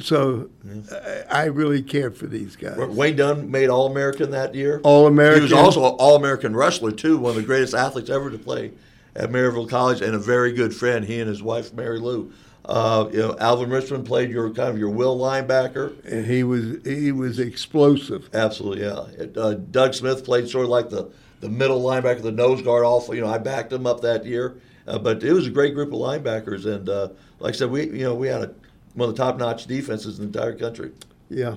[0.00, 0.48] So
[0.90, 2.78] I, I really cared for these guys.
[2.78, 4.80] Wayne Dunn made All American that year.
[4.82, 5.40] All American.
[5.40, 8.38] He was also an All American wrestler too, one of the greatest athletes ever to
[8.38, 8.72] play
[9.14, 11.04] at Maryville College, and a very good friend.
[11.04, 12.32] He and his wife Mary Lou.
[12.64, 16.04] Uh, you know, Alvin Richmond played your kind of your will linebacker.
[16.04, 18.30] and he was he was explosive.
[18.32, 19.26] Absolutely, yeah.
[19.36, 21.10] Uh, Doug Smith played sort of like the,
[21.40, 22.84] the middle linebacker, the nose guard.
[22.84, 24.56] Off, you know, I backed him up that year.
[24.86, 27.08] Uh, but it was a great group of linebackers, and uh,
[27.38, 28.54] like I said, we you know we had a,
[28.94, 30.92] one of the top notch defenses in the entire country.
[31.28, 31.56] Yeah.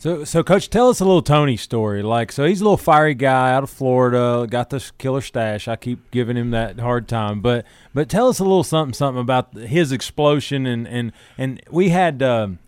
[0.00, 2.04] So, so coach, tell us a little Tony story.
[2.04, 5.66] Like, so he's a little fiery guy out of Florida, got this killer stash.
[5.66, 9.20] I keep giving him that hard time, but but tell us a little something something
[9.20, 12.22] about his explosion and and and we had.
[12.22, 12.60] Um,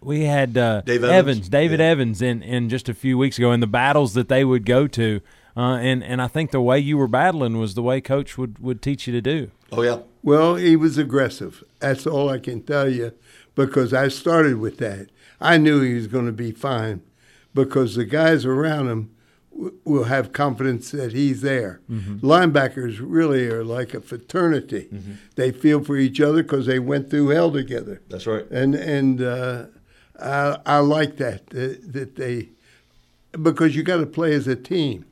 [0.00, 1.12] we had uh, Dave Evans.
[1.12, 1.86] Evans, David Yeah.
[1.86, 4.88] Evans, in, in just a few weeks ago, in the battles that they would go
[4.88, 5.20] to,
[5.56, 8.58] uh, and and I think the way you were battling was the way Coach would,
[8.58, 9.52] would teach you to do.
[9.70, 11.62] Oh yeah, Well, he was aggressive.
[11.78, 13.12] That's all I can tell you
[13.54, 15.08] because I started with that.
[15.42, 17.02] I knew he was going to be fine
[17.54, 19.10] because the guys around him
[19.52, 21.80] w- will have confidence that he's there.
[21.88, 24.88] Linebackers really are like a fraternity.
[25.36, 28.00] They feel for each other because they went through hell together.
[28.08, 28.46] that's right.
[28.50, 29.66] And and uh,
[30.20, 32.48] I, I like that, that that they
[33.40, 35.04] because you got to play as a team,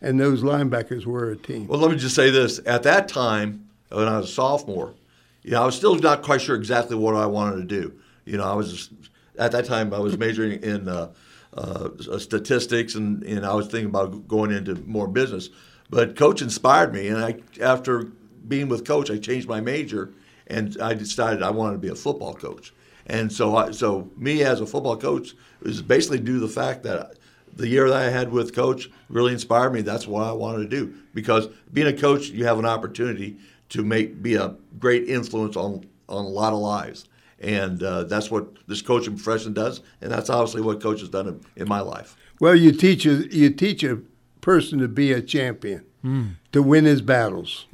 [0.00, 1.66] and those linebackers were a team.
[1.68, 4.94] Well, let me just say this: at that time, when I was a sophomore,
[5.42, 7.92] you know, I was still not quite sure exactly what I wanted to do.
[8.24, 8.90] You know, I was
[9.38, 11.10] at that time I was majoring in uh,
[11.54, 11.88] uh,
[12.18, 15.50] statistics, and, and I was thinking about going into more business.
[15.90, 18.10] But coach inspired me, and I after
[18.46, 20.12] being with coach, I changed my major,
[20.46, 22.72] and I decided I wanted to be a football coach.
[23.06, 26.82] And so, I, so me as a football coach was basically due to the fact
[26.82, 27.14] that
[27.54, 29.80] the year that I had with coach really inspired me.
[29.80, 33.38] That's what I wanted to do because being a coach, you have an opportunity
[33.70, 37.06] to make be a great influence on on a lot of lives,
[37.40, 41.28] and uh, that's what this coaching profession does, and that's obviously what coach has done
[41.28, 42.16] in, in my life.
[42.40, 43.98] Well, you teach a you teach a
[44.40, 46.34] person to be a champion, Mm.
[46.52, 47.66] to win his battles,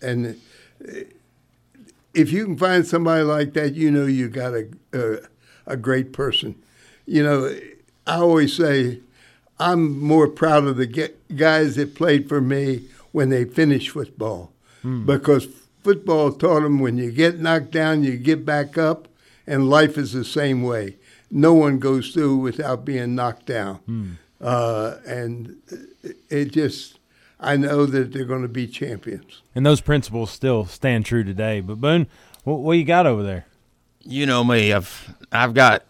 [0.00, 0.40] and
[2.14, 5.18] if you can find somebody like that, you know you got a a,
[5.66, 6.54] a great person.
[7.06, 7.58] You know,
[8.06, 9.00] I always say
[9.58, 15.04] I'm more proud of the guys that played for me when they finished football, Hmm.
[15.06, 15.46] because
[15.84, 19.08] football taught them when you get knocked down, you get back up,
[19.46, 20.96] and life is the same way.
[21.30, 24.10] No one goes through without being knocked down, Hmm.
[24.40, 25.56] uh, and
[26.28, 26.98] it just.
[27.44, 29.42] I know that they're going to be champions.
[29.52, 31.60] And those principles still stand true today.
[31.60, 32.06] But Boone,
[32.44, 33.46] what, what you got over there?
[34.04, 34.72] You know me.
[34.72, 35.82] I've I've got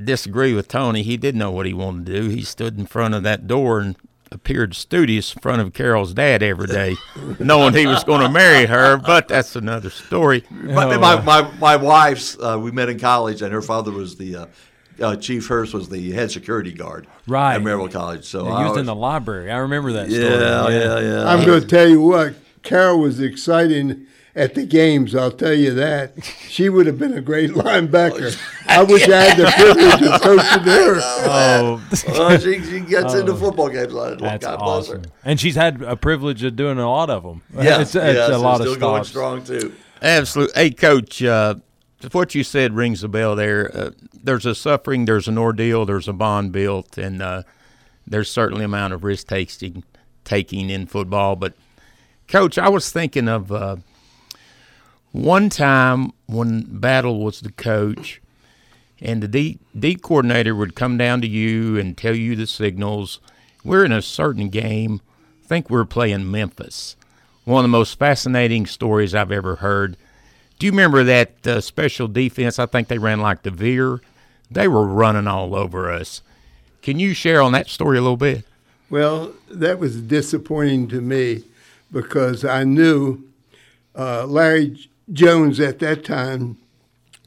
[0.00, 1.02] disagree with Tony.
[1.02, 2.28] He did know what he wanted to do.
[2.28, 3.96] He stood in front of that door and
[4.32, 6.96] appeared studious in front of Carol's dad every day,
[7.38, 8.96] knowing he was going to marry her.
[8.96, 10.44] But that's another story.
[10.50, 14.36] My, my, my, my wife's, uh, we met in college, and her father was the
[14.36, 14.46] uh,
[15.02, 17.54] uh, Chief Hurst was the head security guard Right.
[17.56, 18.24] at Maryville College.
[18.24, 19.50] So Yeah, I he was always- in the library.
[19.50, 20.22] I remember that story.
[20.24, 21.28] Yeah, yeah, yeah.
[21.28, 25.14] I'm going to tell you what, Carol was exciting at the games.
[25.14, 26.12] I'll tell you that.
[26.50, 28.36] She would have been a great linebacker.
[28.66, 31.00] I wish I had the privilege of coaching her.
[31.02, 33.36] Oh, Oh, she, she gets into Oh.
[33.36, 33.92] football games.
[33.92, 35.04] God That's bless awesome.
[35.04, 35.10] her.
[35.24, 37.42] And she's had a privilege of doing a lot of them.
[37.54, 39.72] Yeah, it's, it's yeah, a so lot of still going strong too.
[40.02, 40.60] Absolutely.
[40.60, 41.54] Hey, Coach, uh,
[42.12, 43.70] what you said rings a bell there.
[43.74, 47.44] Uh, there's a suffering, there's an ordeal, there's a bond built, and uh,
[48.06, 49.84] there's certainly amount of risk taking
[50.24, 51.36] taking in football.
[51.36, 51.54] But,
[52.26, 53.76] Coach, I was thinking of uh,
[55.12, 58.20] one time when Battle was the coach,
[59.00, 63.18] and the D, D coordinator would come down to you and tell you the signals.
[63.64, 65.00] We're in a certain game.
[65.44, 66.96] I think we're playing Memphis.
[67.44, 69.96] One of the most fascinating stories I've ever heard.
[70.58, 72.58] Do you remember that uh, special defense?
[72.58, 74.00] I think they ran like the veer.
[74.50, 76.22] They were running all over us.
[76.82, 78.44] Can you share on that story a little bit?
[78.90, 81.44] Well, that was disappointing to me
[81.90, 83.24] because I knew
[83.96, 86.58] uh, Larry Jones at that time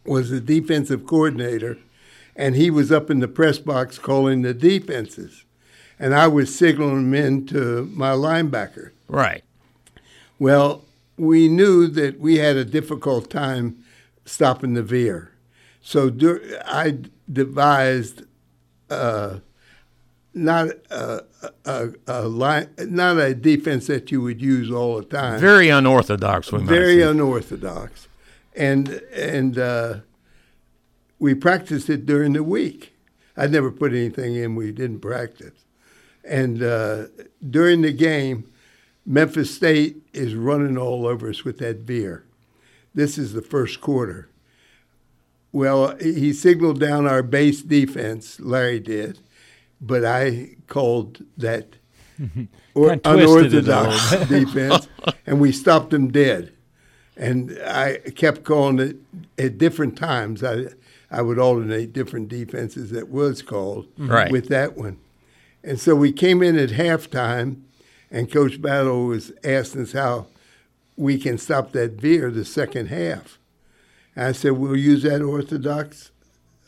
[0.05, 1.77] was the defensive coordinator,
[2.35, 5.45] and he was up in the press box calling the defenses.
[5.99, 8.91] And I was signaling them in to my linebacker.
[9.07, 9.43] Right.
[10.39, 10.83] Well,
[11.17, 13.83] we knew that we had a difficult time
[14.25, 15.31] stopping the veer.
[15.81, 16.11] So
[16.65, 16.97] I
[17.31, 18.23] devised
[18.89, 19.39] uh,
[20.33, 21.23] not a,
[21.65, 25.39] a, a line, not a defense that you would use all the time.
[25.39, 28.07] Very unorthodox, we Very unorthodox,
[28.55, 29.95] and and uh,
[31.19, 32.93] we practiced it during the week.
[33.37, 35.65] I never put anything in we didn't practice,
[36.23, 37.05] and uh,
[37.47, 38.51] during the game,
[39.05, 42.25] Memphis State is running all over us with that veer.
[42.95, 44.29] This is the first quarter.
[45.51, 49.19] Well, he signaled down our base defense, Larry did,
[49.85, 51.75] but I called that
[52.73, 54.87] or Kinda twisted it a unorthodox defense,
[55.25, 56.51] and we stopped them dead.
[57.17, 58.95] And I kept calling it
[59.37, 60.43] at different times.
[60.43, 60.67] I
[61.11, 64.31] I would alternate different defenses that was called Right.
[64.31, 64.97] with that one.
[65.63, 67.61] And so we came in at halftime,
[68.09, 70.25] and Coach Battle was asking us how
[70.97, 73.37] we can stop that veer the second half.
[74.15, 76.11] And I said, we'll use that orthodox,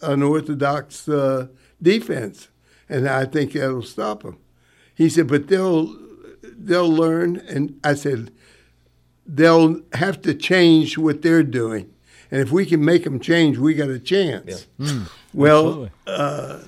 [0.01, 1.47] unorthodox uh,
[1.81, 2.47] defense,
[2.89, 4.37] and I think that'll stop them.
[4.93, 5.95] He said, but they'll
[6.41, 8.31] they'll learn, and I said,
[9.25, 11.93] they'll have to change what they're doing,
[12.31, 14.67] and if we can make them change, we got a chance.
[15.33, 16.61] well, uh,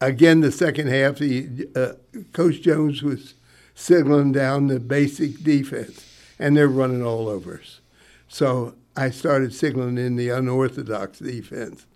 [0.00, 1.92] again, the second half, the uh,
[2.32, 3.34] Coach Jones was
[3.74, 6.04] signaling down the basic defense,
[6.38, 7.80] and they're running all over us.
[8.28, 11.86] So I started signaling in the unorthodox defense,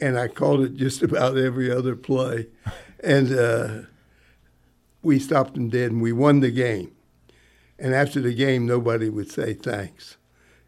[0.00, 2.46] and I called it just about every other play,
[3.02, 3.68] and uh,
[5.02, 6.92] we stopped them dead, and we won the game.
[7.78, 10.16] And after the game, nobody would say thanks,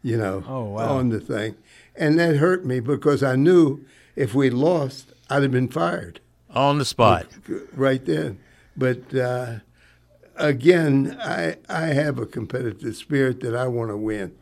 [0.03, 0.97] you know, Oh, wow.
[0.97, 1.55] on the thing,
[1.95, 3.83] and that hurt me because I knew
[4.15, 6.19] if we lost, I'd have been fired
[6.51, 7.27] On the spot.
[7.73, 8.39] right then.
[8.77, 9.59] But uh,
[10.35, 14.35] again, I I have a competitive spirit that I want to win,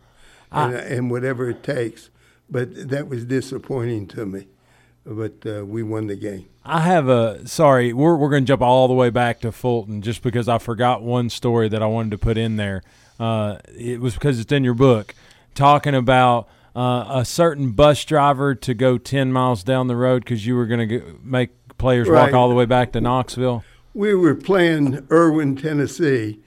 [0.51, 2.09] and, and whatever it takes.
[2.49, 4.47] But that was disappointing to me.
[5.09, 6.47] But uh, we won the game.
[6.65, 10.01] I have a sorry, we're we're going to jump all the way back to Fulton
[10.01, 12.83] just because I forgot one story that I wanted to put in there.
[13.19, 15.15] Uh, it was because it's in your book,
[15.55, 20.45] talking about uh, a certain bus driver to go ten miles down the road because
[20.45, 22.25] you were going to make players Right.
[22.25, 23.63] walk all the way back to Knoxville.
[23.93, 26.41] We were playing Erwin, Tennessee,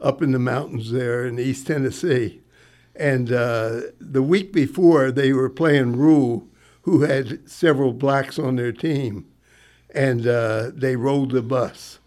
[0.00, 2.40] up in the mountains there in East Tennessee.
[2.96, 6.48] And uh, the week before, they were playing Rule,
[6.86, 9.26] who had several blacks on their team.
[9.92, 11.98] And uh, they rolled the bus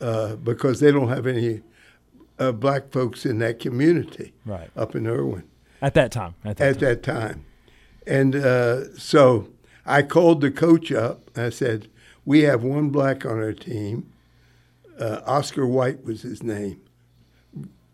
[0.00, 1.60] uh, because they don't have any
[2.38, 4.70] uh, black folks in that community Right.
[4.74, 5.44] up in Erwin
[5.82, 6.34] At that time.
[6.46, 7.44] At that at that time.
[8.06, 9.48] And uh, so
[9.84, 11.30] I called the coach up.
[11.36, 11.88] I said,
[12.24, 14.10] We have one black on our team.
[14.98, 16.80] Uh, Oscar White was his name.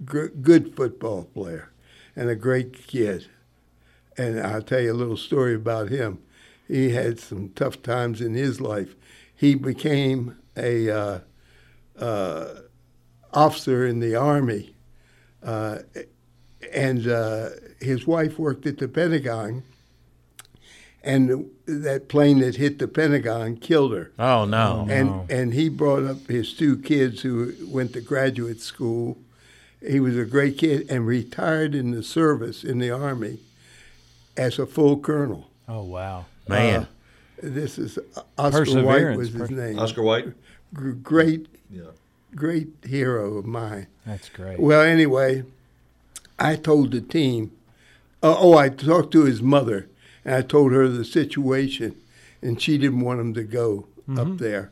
[0.04, 1.72] G- good football player
[2.14, 3.26] and a great kid.
[4.16, 6.18] And I'll tell you a little story about him.
[6.68, 8.94] He had some tough times in his life.
[9.34, 11.18] He became a uh,
[11.98, 12.54] uh,
[13.32, 14.74] officer in the army,
[15.42, 15.78] uh,
[16.72, 17.48] and uh,
[17.80, 19.64] his wife worked at the Pentagon.
[21.04, 24.12] And that plane that hit the Pentagon killed her.
[24.20, 24.86] Oh no!
[24.88, 29.18] And and he brought up his two kids who went to graduate school.
[29.84, 33.40] He was a great kid and retired in the service in the army
[34.36, 35.50] as a full colonel.
[35.68, 36.26] Oh wow.
[36.48, 36.82] Man.
[36.82, 36.86] Uh,
[37.42, 37.98] this is
[38.38, 39.78] Oscar White was his name.
[39.78, 40.32] Oscar White.
[40.74, 41.90] Gr- great, Yeah.
[42.34, 43.88] great hero of mine.
[44.06, 44.58] That's great.
[44.60, 45.44] Well, anyway,
[46.38, 47.52] I told the team.
[48.22, 49.88] Uh, oh, I talked to his mother,
[50.24, 51.96] and I told her the situation,
[52.40, 53.86] and she didn't want him to go
[54.16, 54.70] up there.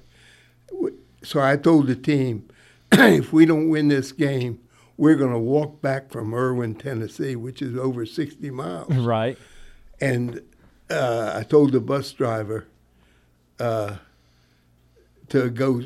[1.22, 2.48] So I told the team,
[2.92, 4.60] if we don't win this game,
[5.00, 8.94] we're going to walk back from Erwin, Tennessee, which is over 60 miles.
[8.94, 9.38] right.
[9.98, 10.42] And
[10.90, 12.66] uh, I told the bus driver
[13.58, 13.96] uh,
[15.30, 15.82] to go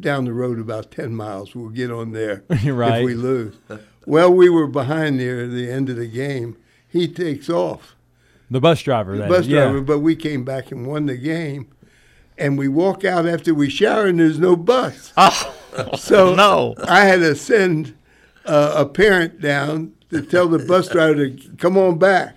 [0.00, 1.54] down the road about 10 miles.
[1.54, 2.98] We'll get on there Right.
[3.00, 3.56] if we lose.
[4.04, 6.58] well, we were behind near the end of the game.
[6.86, 7.96] He takes off,
[8.50, 9.12] The bus driver.
[9.12, 9.62] the that bus is, yeah.
[9.64, 11.68] driver, but we came back and won the game.
[12.36, 15.12] And we walk out after we shower, and there's no bus.
[15.16, 15.54] Oh,
[15.98, 16.74] so no.
[16.86, 17.96] I had to send
[18.48, 22.36] uh, a parent down to tell the bus driver to come on back.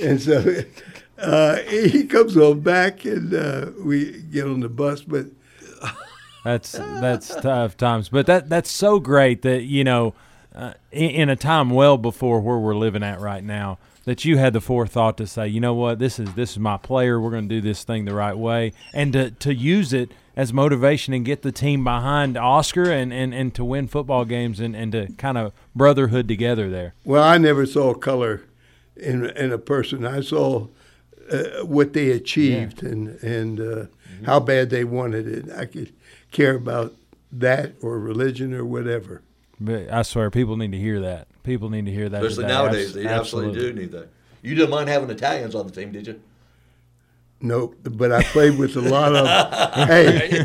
[0.00, 0.62] And so
[1.18, 5.02] uh, he comes on back, and uh, we get on the bus.
[5.02, 5.26] But
[6.44, 10.12] That's that's tough times, but that that's so great that you know,
[10.54, 14.36] uh, in, in a time well before where we're living at right now, that you
[14.36, 17.18] had the forethought to say, you know what, this is this is my player.
[17.18, 20.52] We're going to do this thing the right way, and to to use it as
[20.52, 24.74] motivation and get the team behind Oscar and and, and to win football games and,
[24.74, 26.94] and to kind of brotherhood together there.
[27.04, 28.42] well, I never saw color
[28.96, 30.06] in in a person.
[30.06, 30.68] I saw
[31.30, 33.86] uh, what they achieved and and uh,
[34.26, 35.52] how bad they wanted it.
[35.56, 35.92] I could
[36.30, 36.94] care about
[37.32, 39.22] that or religion or whatever.
[39.60, 41.28] But I swear, people need to hear that.
[41.42, 42.22] People need to hear that.
[42.22, 42.54] Especially today.
[42.54, 44.08] nowadays, Abs- they absolutely, do need that.
[44.42, 46.20] You didn't mind having Italians on the team, did you?
[47.44, 49.26] Nope, but I played with a lot of.
[49.88, 50.44] hey,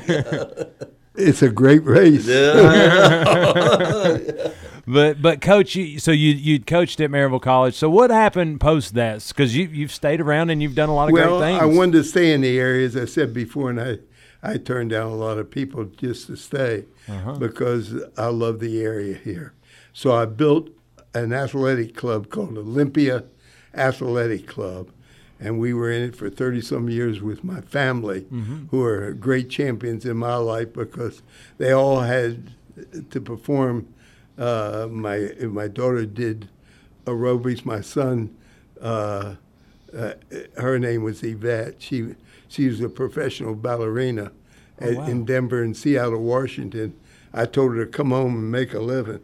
[1.16, 2.28] it's a great race.
[4.88, 7.76] But but coach, you, so you you coached at Maryville College.
[7.76, 9.24] So what happened post that?
[9.28, 11.62] Because you you've stayed around and you've done a lot of Well, great things.
[11.62, 13.98] I wanted to stay in the area, as I said before, and I,
[14.42, 17.34] I turned down a lot of people just to stay Uh-huh.
[17.34, 19.54] because I love the area here.
[19.94, 20.70] So I built
[21.14, 23.26] an athletic club called Olympia
[23.76, 24.90] Athletic Club,
[25.40, 28.68] and we were in it for 30 some years with my family, Mm-hmm.
[28.72, 31.22] who are great champions in my life because
[31.58, 32.52] they all had
[33.10, 33.88] to perform.
[34.38, 36.48] Uh, my my daughter did
[37.06, 37.66] aerobics.
[37.66, 38.36] My son
[38.82, 39.36] uh,
[39.98, 40.14] uh,
[40.58, 41.76] her name was Yvette.
[41.82, 42.16] She
[42.48, 44.32] she was a professional ballerina
[44.80, 45.06] at, wow.
[45.08, 46.94] in Denver and Seattle, Washington.
[47.34, 49.20] I told her to come home and make a living.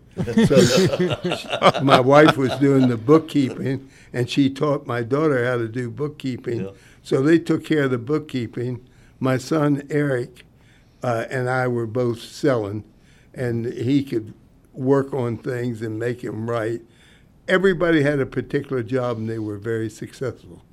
[0.47, 5.89] So my wife was doing the bookkeeping, and she taught my daughter how to do
[5.89, 6.65] bookkeeping.
[6.65, 6.71] Yeah.
[7.03, 8.85] So they took care of the bookkeeping.
[9.19, 10.45] My son Eric
[11.03, 12.83] uh, and I were both selling,
[13.33, 14.33] and he could
[14.73, 16.81] work on things and make them right.
[17.47, 20.63] Everybody had a particular job, and they were very successful.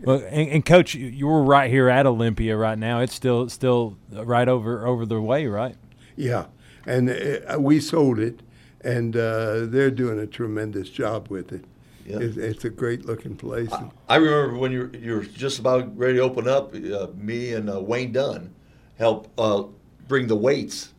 [0.00, 3.00] well, and, and coach, you- you're right here at Olympia right now.
[3.00, 5.76] It's still still right over over the way, right?
[6.16, 6.46] Yeah,
[6.86, 8.40] and uh, we sold it,
[8.82, 11.64] and uh, they're doing a tremendous job with it.
[12.06, 12.18] Yeah.
[12.18, 13.70] It's, it's a great looking place.
[14.08, 17.52] I remember when you were, you were just about ready to open up, uh, me
[17.54, 18.52] and uh, Wayne Dunn
[18.98, 19.64] helped uh,
[20.08, 20.92] bring the weights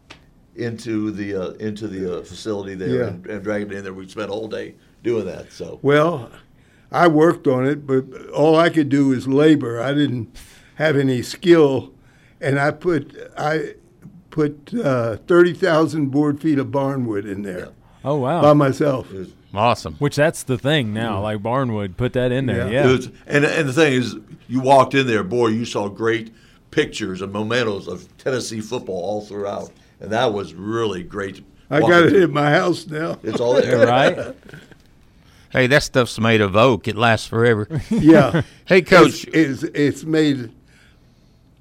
[0.55, 3.07] into the uh, into the uh, facility there Yeah.
[3.07, 3.93] and, and drag it in there.
[3.93, 5.51] We spent a whole day doing that.
[5.51, 6.29] So Well,
[6.91, 9.81] I worked on it, but all I could do was labor.
[9.81, 10.37] I didn't.
[10.75, 11.93] have any skill,
[12.39, 13.75] and I put I
[14.31, 17.69] put uh, thirty thousand board feet of barnwood in there
[18.03, 18.41] Oh wow.
[18.41, 19.07] by myself.
[19.53, 19.95] Awesome.
[19.95, 21.21] Which that's the thing now.
[21.21, 22.71] Like Barnwood, put that in there.
[22.71, 22.85] Yeah.
[22.85, 22.91] Yeah.
[22.91, 24.15] Was- and and the thing is,
[24.47, 26.33] you walked in there, boy, you saw great
[26.71, 31.43] pictures and mementos of Tennessee football all throughout, and that was really great.
[31.69, 33.19] I got it in my house now.
[33.23, 33.85] It's all there.
[33.87, 34.35] right.
[35.51, 36.87] Hey, that stuff's made of oak.
[36.87, 37.67] It lasts forever.
[37.89, 38.41] Yeah.
[38.65, 39.25] Hey, Coach.
[39.33, 40.49] It's, it's, it's made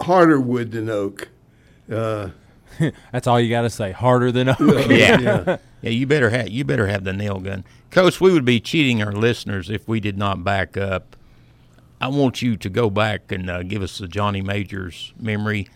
[0.01, 1.29] harder wood than oak.
[1.93, 2.29] Uh,
[3.13, 3.93] That's all you got to say.
[3.93, 4.59] Harder than oak.
[4.61, 5.21] Yeah.
[5.21, 5.57] yeah.
[5.83, 8.21] Yeah, you better have you better have the nail gun, Coach.
[8.21, 11.17] We would be cheating our listeners if we did not back up.
[12.03, 15.69] I want you to go back and uh, give us the Johnny Majors memory.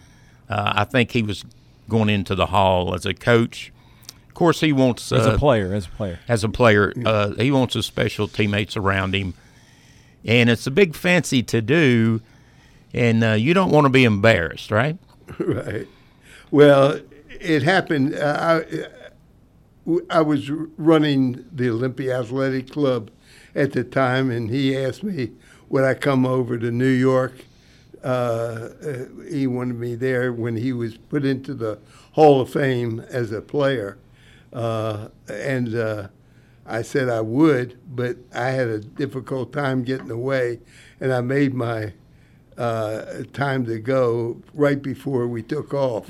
[0.48, 1.44] Uh, I think he was
[1.88, 3.72] going into the hall as a coach.
[4.28, 6.18] Of course, he wants As uh, a player, as a player.
[6.28, 6.92] as a player.
[7.04, 9.32] Uh, he wants his special teammates around him,
[10.24, 12.20] and it's a big fancy to do.
[12.92, 14.98] And uh, you don't want to be embarrassed, right?
[15.38, 15.86] Right.
[16.50, 17.00] Well,
[17.40, 18.14] it happened.
[18.14, 18.86] Uh, I,
[20.08, 23.10] I was running the Olympia Athletic Club
[23.54, 25.32] at the time, and he asked me
[25.68, 27.32] would I come over to New York.
[28.02, 28.06] Uh,
[28.86, 31.78] uh, he wanted me there when he was put into the
[32.12, 33.96] Hall of Fame as a player,
[34.52, 36.08] uh, and uh,
[36.66, 40.60] I said I would, but I had a difficult time getting away,
[41.00, 41.94] and I made my
[42.58, 46.08] uh, time to go right before we took off.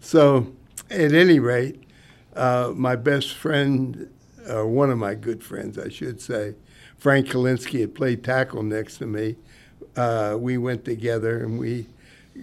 [0.00, 0.52] So,
[0.90, 1.82] at any rate,
[2.34, 4.10] uh, my best friend,
[4.48, 6.54] or one of my good friends, I should say,
[6.96, 9.36] Frank Kalinsky had played tackle next to me.
[9.96, 11.86] Uh, we went together and we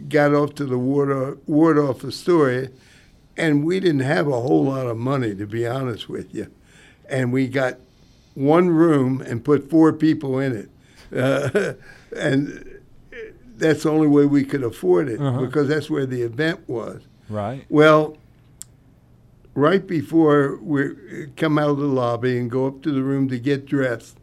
[0.10, 2.70] got off to the ward, Waldorf Astoria,
[3.38, 6.52] and we didn't have a whole lot of money, to be honest with you.
[7.10, 7.78] And we got
[8.34, 10.70] one room and put four people in it.
[11.18, 11.74] Uh,
[12.16, 12.75] and
[13.58, 15.42] that's the only way we could afford it uh-huh.
[15.42, 17.02] because that's where the event was.
[17.30, 17.66] Right.
[17.70, 18.18] Well,
[19.54, 23.40] right before we come out of the lobby and go up to the room to
[23.40, 24.18] get dressed,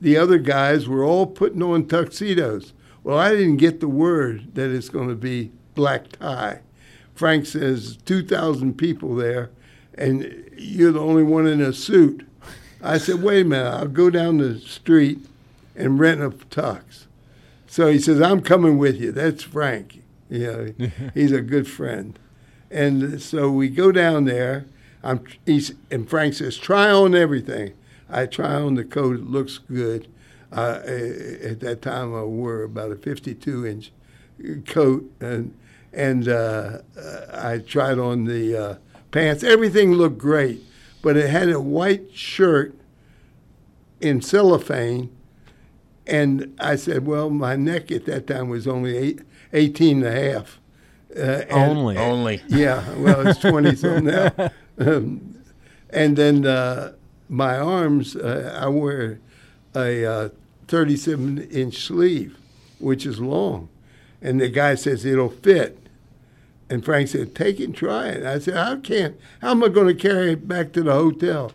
[0.00, 2.72] the other guys were all putting on tuxedos.
[3.04, 6.60] Well, I didn't get the word that it's going to be black tie.
[7.14, 9.50] Frank says 2,000 people there,
[9.94, 12.26] and you're the only one in a suit.
[12.82, 15.26] I said, wait a minute, I'll go down the street
[15.76, 17.06] and rent a tux.
[17.70, 19.12] So he says, I'm coming with you.
[19.12, 20.02] That's Frank.
[20.28, 22.18] You know, he's a good friend.
[22.68, 24.66] And so we go down there.
[25.04, 27.74] I'm, he's, and Frank says, try on everything.
[28.08, 29.18] I try on the coat.
[29.18, 30.08] It looks good.
[30.50, 33.92] Uh, at that time, I wore about a 52 inch
[34.66, 35.56] coat, and
[35.92, 36.78] and uh,
[37.32, 38.74] I tried on the uh,
[39.12, 39.44] pants.
[39.44, 40.60] Everything looked great,
[41.02, 42.74] but it had a white shirt
[44.00, 45.16] in cellophane.
[46.10, 49.20] And I said, well, my neck at that time was only eight,
[49.52, 50.58] 18 and a half.
[51.16, 51.96] Uh, and- Only.
[51.96, 52.42] Only.
[52.48, 54.50] yeah, well, it's 20 something now.
[54.78, 55.34] Um,
[55.90, 56.94] and then uh,
[57.28, 59.20] my arms, uh, I wear
[59.74, 60.28] a uh,
[60.68, 62.38] 37 inch sleeve,
[62.78, 63.68] which is long.
[64.22, 65.78] And the guy says it'll fit.
[66.70, 68.24] And Frank said, take it and try it.
[68.24, 69.20] I said, I can't.
[69.42, 71.52] How am I going to carry it back to the hotel?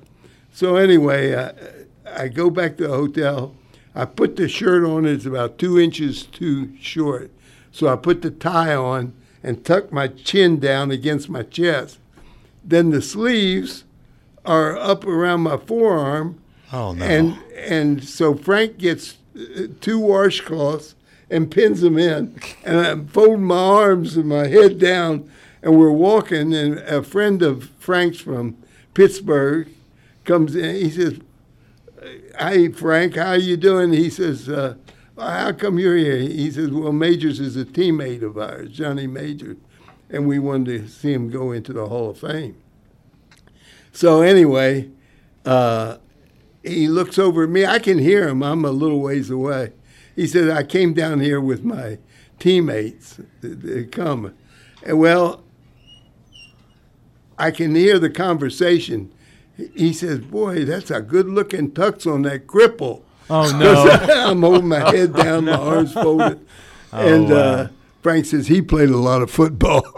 [0.53, 1.53] So anyway, uh,
[2.05, 3.55] I go back to the hotel.
[3.95, 5.05] I put the shirt on.
[5.05, 7.31] It's about two inches too short.
[7.71, 11.99] So I put the tie on and tuck my chin down against my chest.
[12.63, 13.85] Then the sleeves
[14.43, 16.41] are up around my forearm.
[16.73, 17.05] Oh no.
[17.05, 20.95] And and so Frank gets uh, two washcloths
[21.29, 25.29] and pins them in, and I'm folding my arms and my head down,
[25.61, 28.57] and we're walking, and a friend of Frank's from
[28.93, 29.69] Pittsburgh
[30.23, 30.75] comes in.
[30.75, 31.19] He says,
[32.39, 34.75] "Hi Frank, how you doing?" He says, uh,
[35.17, 39.57] "How come you're here?" He says, "Well, Majors is a teammate of ours, Johnny Majors,
[40.09, 42.57] and we wanted to see him go into the Hall of Fame."
[43.91, 44.89] So anyway.
[45.45, 45.97] Uh,
[46.65, 47.65] he looks over at me.
[47.65, 48.41] I can hear him.
[48.41, 49.73] I'm a little ways away.
[50.15, 51.99] He says, I came down here with my
[52.39, 54.33] teammates to come.
[54.83, 55.43] And well,
[57.37, 59.13] I can hear the conversation.
[59.75, 63.03] He says, Boy, that's a good looking tux on that cripple.
[63.29, 63.89] Oh no.
[64.29, 66.45] I'm holding my head down, my arms folded.
[66.91, 67.67] and uh,
[68.01, 69.83] Frank says he played a lot of football.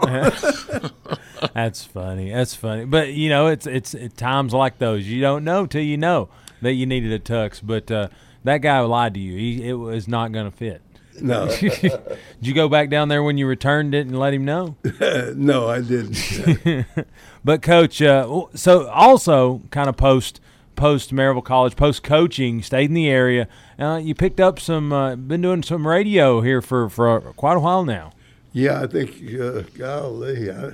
[1.54, 2.30] That's funny.
[2.30, 2.84] That's funny.
[2.84, 6.28] But you know, it's it's at times like those you don't know till you know
[6.62, 7.60] that you needed a tux.
[7.62, 8.08] But uh,
[8.44, 9.36] that guy lied to you.
[9.36, 10.82] He, it was not going to fit.
[11.20, 12.00] No, Did
[12.40, 14.76] you go back down there when you returned it and let him know?
[15.36, 16.86] no, I didn't.
[17.44, 20.40] But coach, uh, so also kind of post
[20.76, 23.48] post Maryville College, post coaching, stayed in the area.
[23.78, 27.60] Uh, you picked up some, uh, been doing some radio here for, for quite a
[27.60, 28.12] while now.
[28.52, 30.50] Yeah, I think, uh, golly.
[30.50, 30.72] I,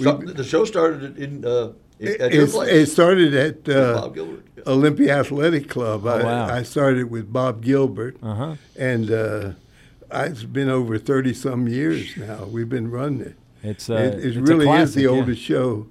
[0.00, 2.70] So, the show started in uh, it, at your it's- place.
[2.70, 4.44] it started at uh, Bob Gilbert.
[4.66, 6.06] Olympia Athletic Club.
[6.06, 6.46] I, Oh, wow.
[6.46, 8.54] I started with Bob Gilbert, Uh-huh.
[8.78, 9.50] and uh,
[10.22, 12.44] it's been over 30 some years now.
[12.44, 13.36] We've been running it.
[13.62, 15.08] It's, uh, it, it it's really is classic, the yeah.
[15.08, 15.86] oldest show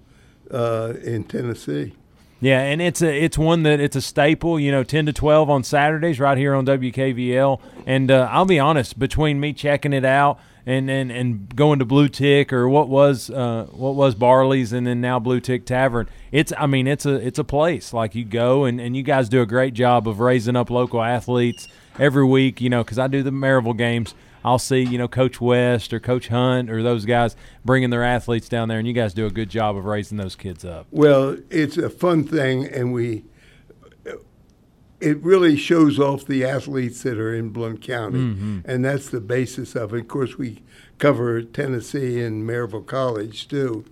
[0.51, 1.93] uh, in Tennessee.
[2.39, 4.59] Yeah, and it's a it's one that it's a staple.
[4.59, 7.61] You know, ten to twelve on Saturdays right here on WKVL.
[7.85, 11.85] And uh, I'll be honest, between me checking it out and, and, and going to
[11.85, 16.09] Blue Tick or what was uh, what was Barley's and then now Blue Tick Tavern,
[16.31, 19.29] it's I mean it's a it's a place like you go and, and you guys
[19.29, 21.67] do a great job of raising up local athletes
[21.99, 22.61] every week.
[22.61, 24.13] You know, because I do the Maryville games.
[24.45, 28.49] I'll see, you know, Coach West or Coach Hunt or those guys bringing their athletes
[28.49, 30.85] down there, and you guys do a good job of raising those kids up.
[30.91, 33.23] Well, it's a fun thing, and we
[34.99, 38.61] it really shows off the athletes that are in Blount County, Mhm.
[38.63, 39.99] and that's the basis of it.
[39.99, 40.61] Of course, we
[40.97, 43.83] cover Tennessee and Maryville College too,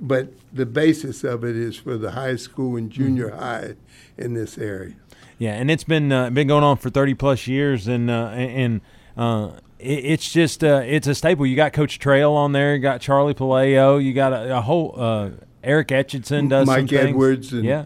[0.00, 3.74] but the basis of it is for the high school and junior high
[4.18, 4.94] in this area.
[5.38, 8.80] Yeah, and it's been uh, been going on for thirty plus years, and uh, and
[9.16, 11.44] uh, it, it's just uh, it's a staple.
[11.46, 14.94] You got Coach Trail on there, you got Charlie Paleo, you got a, a whole
[14.96, 15.30] uh,
[15.62, 17.08] Eric Etchison does Mike some things.
[17.10, 17.84] Edwards and- yeah,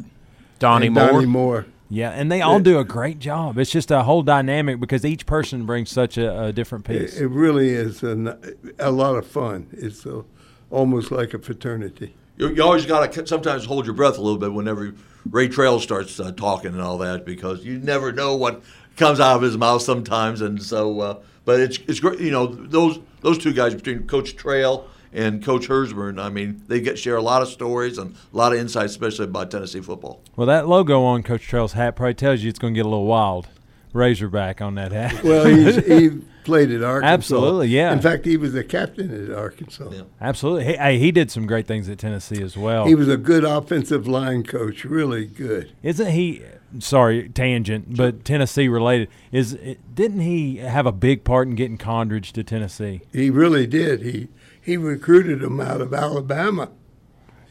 [0.61, 1.07] Donnie and Moore.
[1.07, 1.67] Donnie Moore.
[1.89, 3.59] yeah, and they all do a great job.
[3.59, 7.17] It's just a whole dynamic because each person brings such a, a different piece.
[7.17, 8.39] It, it really is a,
[8.79, 9.67] a lot of fun.
[9.73, 10.23] It's a,
[10.71, 12.15] almost like a fraternity.
[12.37, 14.95] You, you always got to sometimes hold your breath a little bit whenever
[15.29, 18.63] Ray Trail starts uh, talking and all that because you never know what
[18.97, 20.41] comes out of his mouth sometimes.
[20.41, 22.21] And so, uh, but it's it's great.
[22.21, 26.23] You know, those those two guys between Coach Trail and Coach Herzbrun.
[26.23, 29.25] I mean, they get share a lot of stories and a lot of insights, especially
[29.25, 30.23] about Tennessee football.
[30.37, 32.89] well, that logo on Coach Trail's hat probably tells you it's going to get a
[32.89, 33.49] little wild.
[33.93, 35.25] Razorback on that hat.
[35.25, 37.13] Well, he's, he played at Arkansas.
[37.13, 37.93] Absolutely, yeah.
[37.93, 39.91] In fact, he was a captain at Arkansas.
[40.21, 40.65] Absolutely.
[40.65, 42.87] He, hey, he did some great things at Tennessee as well.
[42.87, 45.73] He was a good offensive line coach, really good.
[45.83, 46.43] Isn't he?
[46.79, 49.09] Sorry, tangent, but Tennessee related.
[49.33, 49.59] Is
[49.93, 53.01] didn't he have a big part in getting Condredge to Tennessee?
[53.13, 54.03] He really did.
[54.03, 54.29] He
[54.63, 56.71] he recruited him out of Alabama,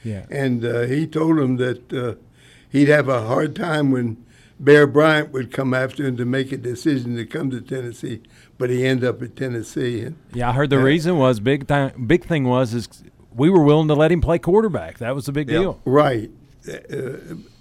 [0.05, 0.25] Yeah.
[0.31, 2.15] and uh, he told him that uh,
[2.69, 4.23] he'd have a hard time when
[4.57, 8.21] Bear Bryant would come after him to make a decision to come to Tennessee,
[8.59, 10.01] but he ended up at Tennessee.
[10.01, 10.83] And Yeah, I heard the Yeah.
[10.83, 11.91] reason was big thing.
[12.05, 12.87] Big thing was is
[13.35, 14.99] we were willing to let him play quarterback.
[14.99, 15.79] That was a big deal.
[15.85, 16.29] right,
[16.71, 16.73] uh,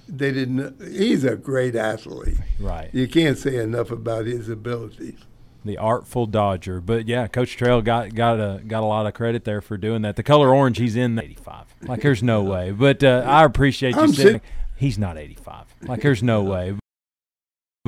[0.08, 0.80] they didn't.
[0.92, 2.36] He's a great athlete.
[2.60, 2.90] Right.
[2.92, 5.18] You can't say enough about his abilities.
[5.64, 9.44] The artful Dodger, but yeah, Coach Trail got got a got a lot of credit
[9.44, 10.16] there for doing that.
[10.16, 11.66] The color orange, he's in eighty five.
[11.86, 14.32] Like there's no way, but uh, I appreciate you sitting.
[14.34, 14.42] sit-
[14.76, 15.66] he's not eighty five.
[15.82, 16.74] Like there's no way.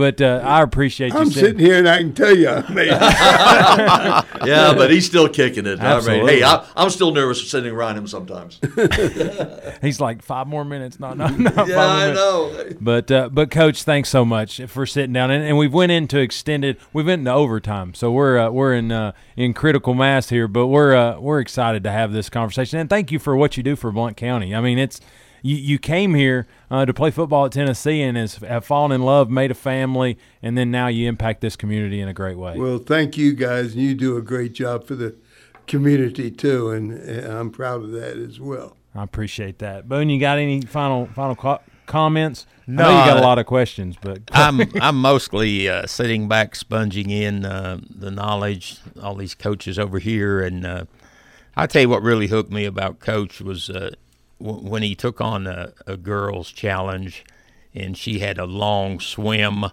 [0.00, 1.58] But uh, I appreciate you I'm sitting.
[1.58, 2.86] sitting here and I can tell you, I mean,
[4.46, 5.78] yeah, but he's still kicking it.
[5.78, 6.36] I mean, Absolutely.
[6.36, 8.58] hey, I, I'm still nervous sitting around him sometimes.
[9.82, 10.98] He's like five more minutes.
[10.98, 11.50] No, no, no.
[11.50, 12.18] five yeah, more I minutes.
[12.18, 12.76] know.
[12.80, 16.18] But uh, but coach, thanks so much for sitting down, and, and we've went into
[16.18, 16.78] extended.
[16.94, 20.48] We've went into overtime, so we're uh, we're in uh, in critical mass here.
[20.48, 23.62] But we're uh, we're excited to have this conversation, and thank you for what you
[23.62, 24.54] do for Blount County.
[24.54, 24.98] I mean, it's
[25.42, 29.02] you, you came here uh, to play football at Tennessee and has have fallen in
[29.02, 32.56] love, made a family, and then now you impact this community in a great way.
[32.58, 35.16] well, thank you guys, and you do a great job for the
[35.66, 38.76] community too, and, and I'm proud of that as well.
[38.94, 39.88] I appreciate that.
[39.88, 42.46] Boone, you got any final final co- comments?
[42.66, 46.28] No, I know you got a lot of questions, but I'm I'm mostly uh, sitting
[46.28, 48.78] back, sponging in uh, the knowledge.
[49.00, 50.84] All these coaches over here, and uh,
[51.56, 53.92] I tell you what really hooked me about Coach was uh,
[54.42, 57.24] w- when he took on a, a girls' challenge,
[57.74, 59.66] and she had a long swim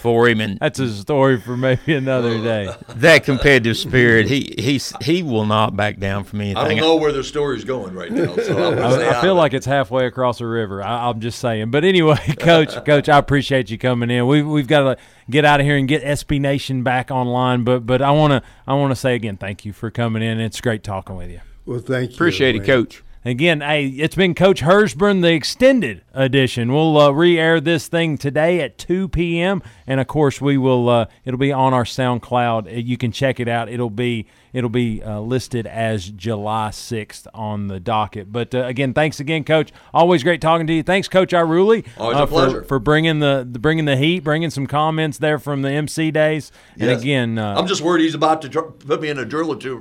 [0.00, 2.74] for him, and that's a story for maybe another day.
[2.88, 4.28] that competitive spirit.
[4.28, 6.56] He he's he will not back down from anything.
[6.56, 8.34] I don't know where their story's going right now.
[8.36, 9.40] So I'm I, I feel of it.
[9.40, 10.82] like it's halfway across the river.
[10.82, 11.70] I, I'm just saying.
[11.70, 14.26] But anyway, coach, coach, I appreciate you coming in.
[14.26, 17.64] We we've got to get out of here and get SB Nation back online.
[17.64, 20.40] But but I want to I want to say again, thank you for coming in.
[20.40, 21.40] It's great talking with you.
[21.64, 22.14] Well, thank you.
[22.14, 23.02] Appreciate it, Coach.
[23.26, 26.72] Again, hey, it's been Coach Herzbrun, the extended edition.
[26.72, 29.64] We'll uh, re-air this thing today at 2 p.m.
[29.84, 30.88] and of course we will.
[30.88, 32.68] Uh, it'll be on our SoundCloud.
[32.68, 33.68] Uh, You can check it out.
[33.68, 38.32] It'll be it'll be uh, listed as July 6th on the docket.
[38.32, 39.72] But uh, again, thanks again, Coach.
[39.92, 40.82] Always great talking to you.
[40.82, 42.62] Thanks, Coach Iruli, Always uh, a pleasure.
[42.62, 46.10] for, for bringing the, the bringing the heat, bringing some comments there from the MC
[46.10, 46.50] days.
[46.74, 47.02] And Yes.
[47.02, 49.80] again, uh, I'm just worried he's about to put me in a drill or two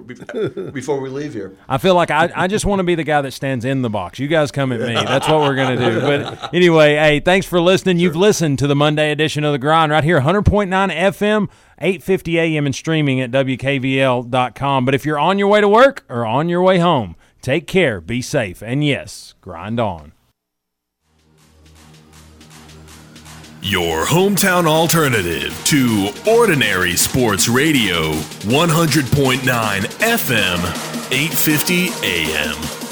[0.73, 1.55] before we leave here.
[1.69, 3.89] I feel like I, I just want to be the guy that stands in the
[3.89, 4.19] box.
[4.19, 4.93] You guys come at me.
[4.93, 6.01] That's what we're going to do.
[6.01, 7.99] But anyway, hey, thanks for listening.
[7.99, 11.49] You've listened to the Monday edition of The Grind right here, 100.9 FM,
[11.79, 14.85] 850 AM, and streaming at WKVL.com.
[14.85, 18.01] But if you're on your way to work or on your way home, take care,
[18.01, 20.13] be safe, and yes, grind on.
[23.67, 32.84] Your hometown alternative to Ordinary Sports Radio, 100.9 FM, 850 AM.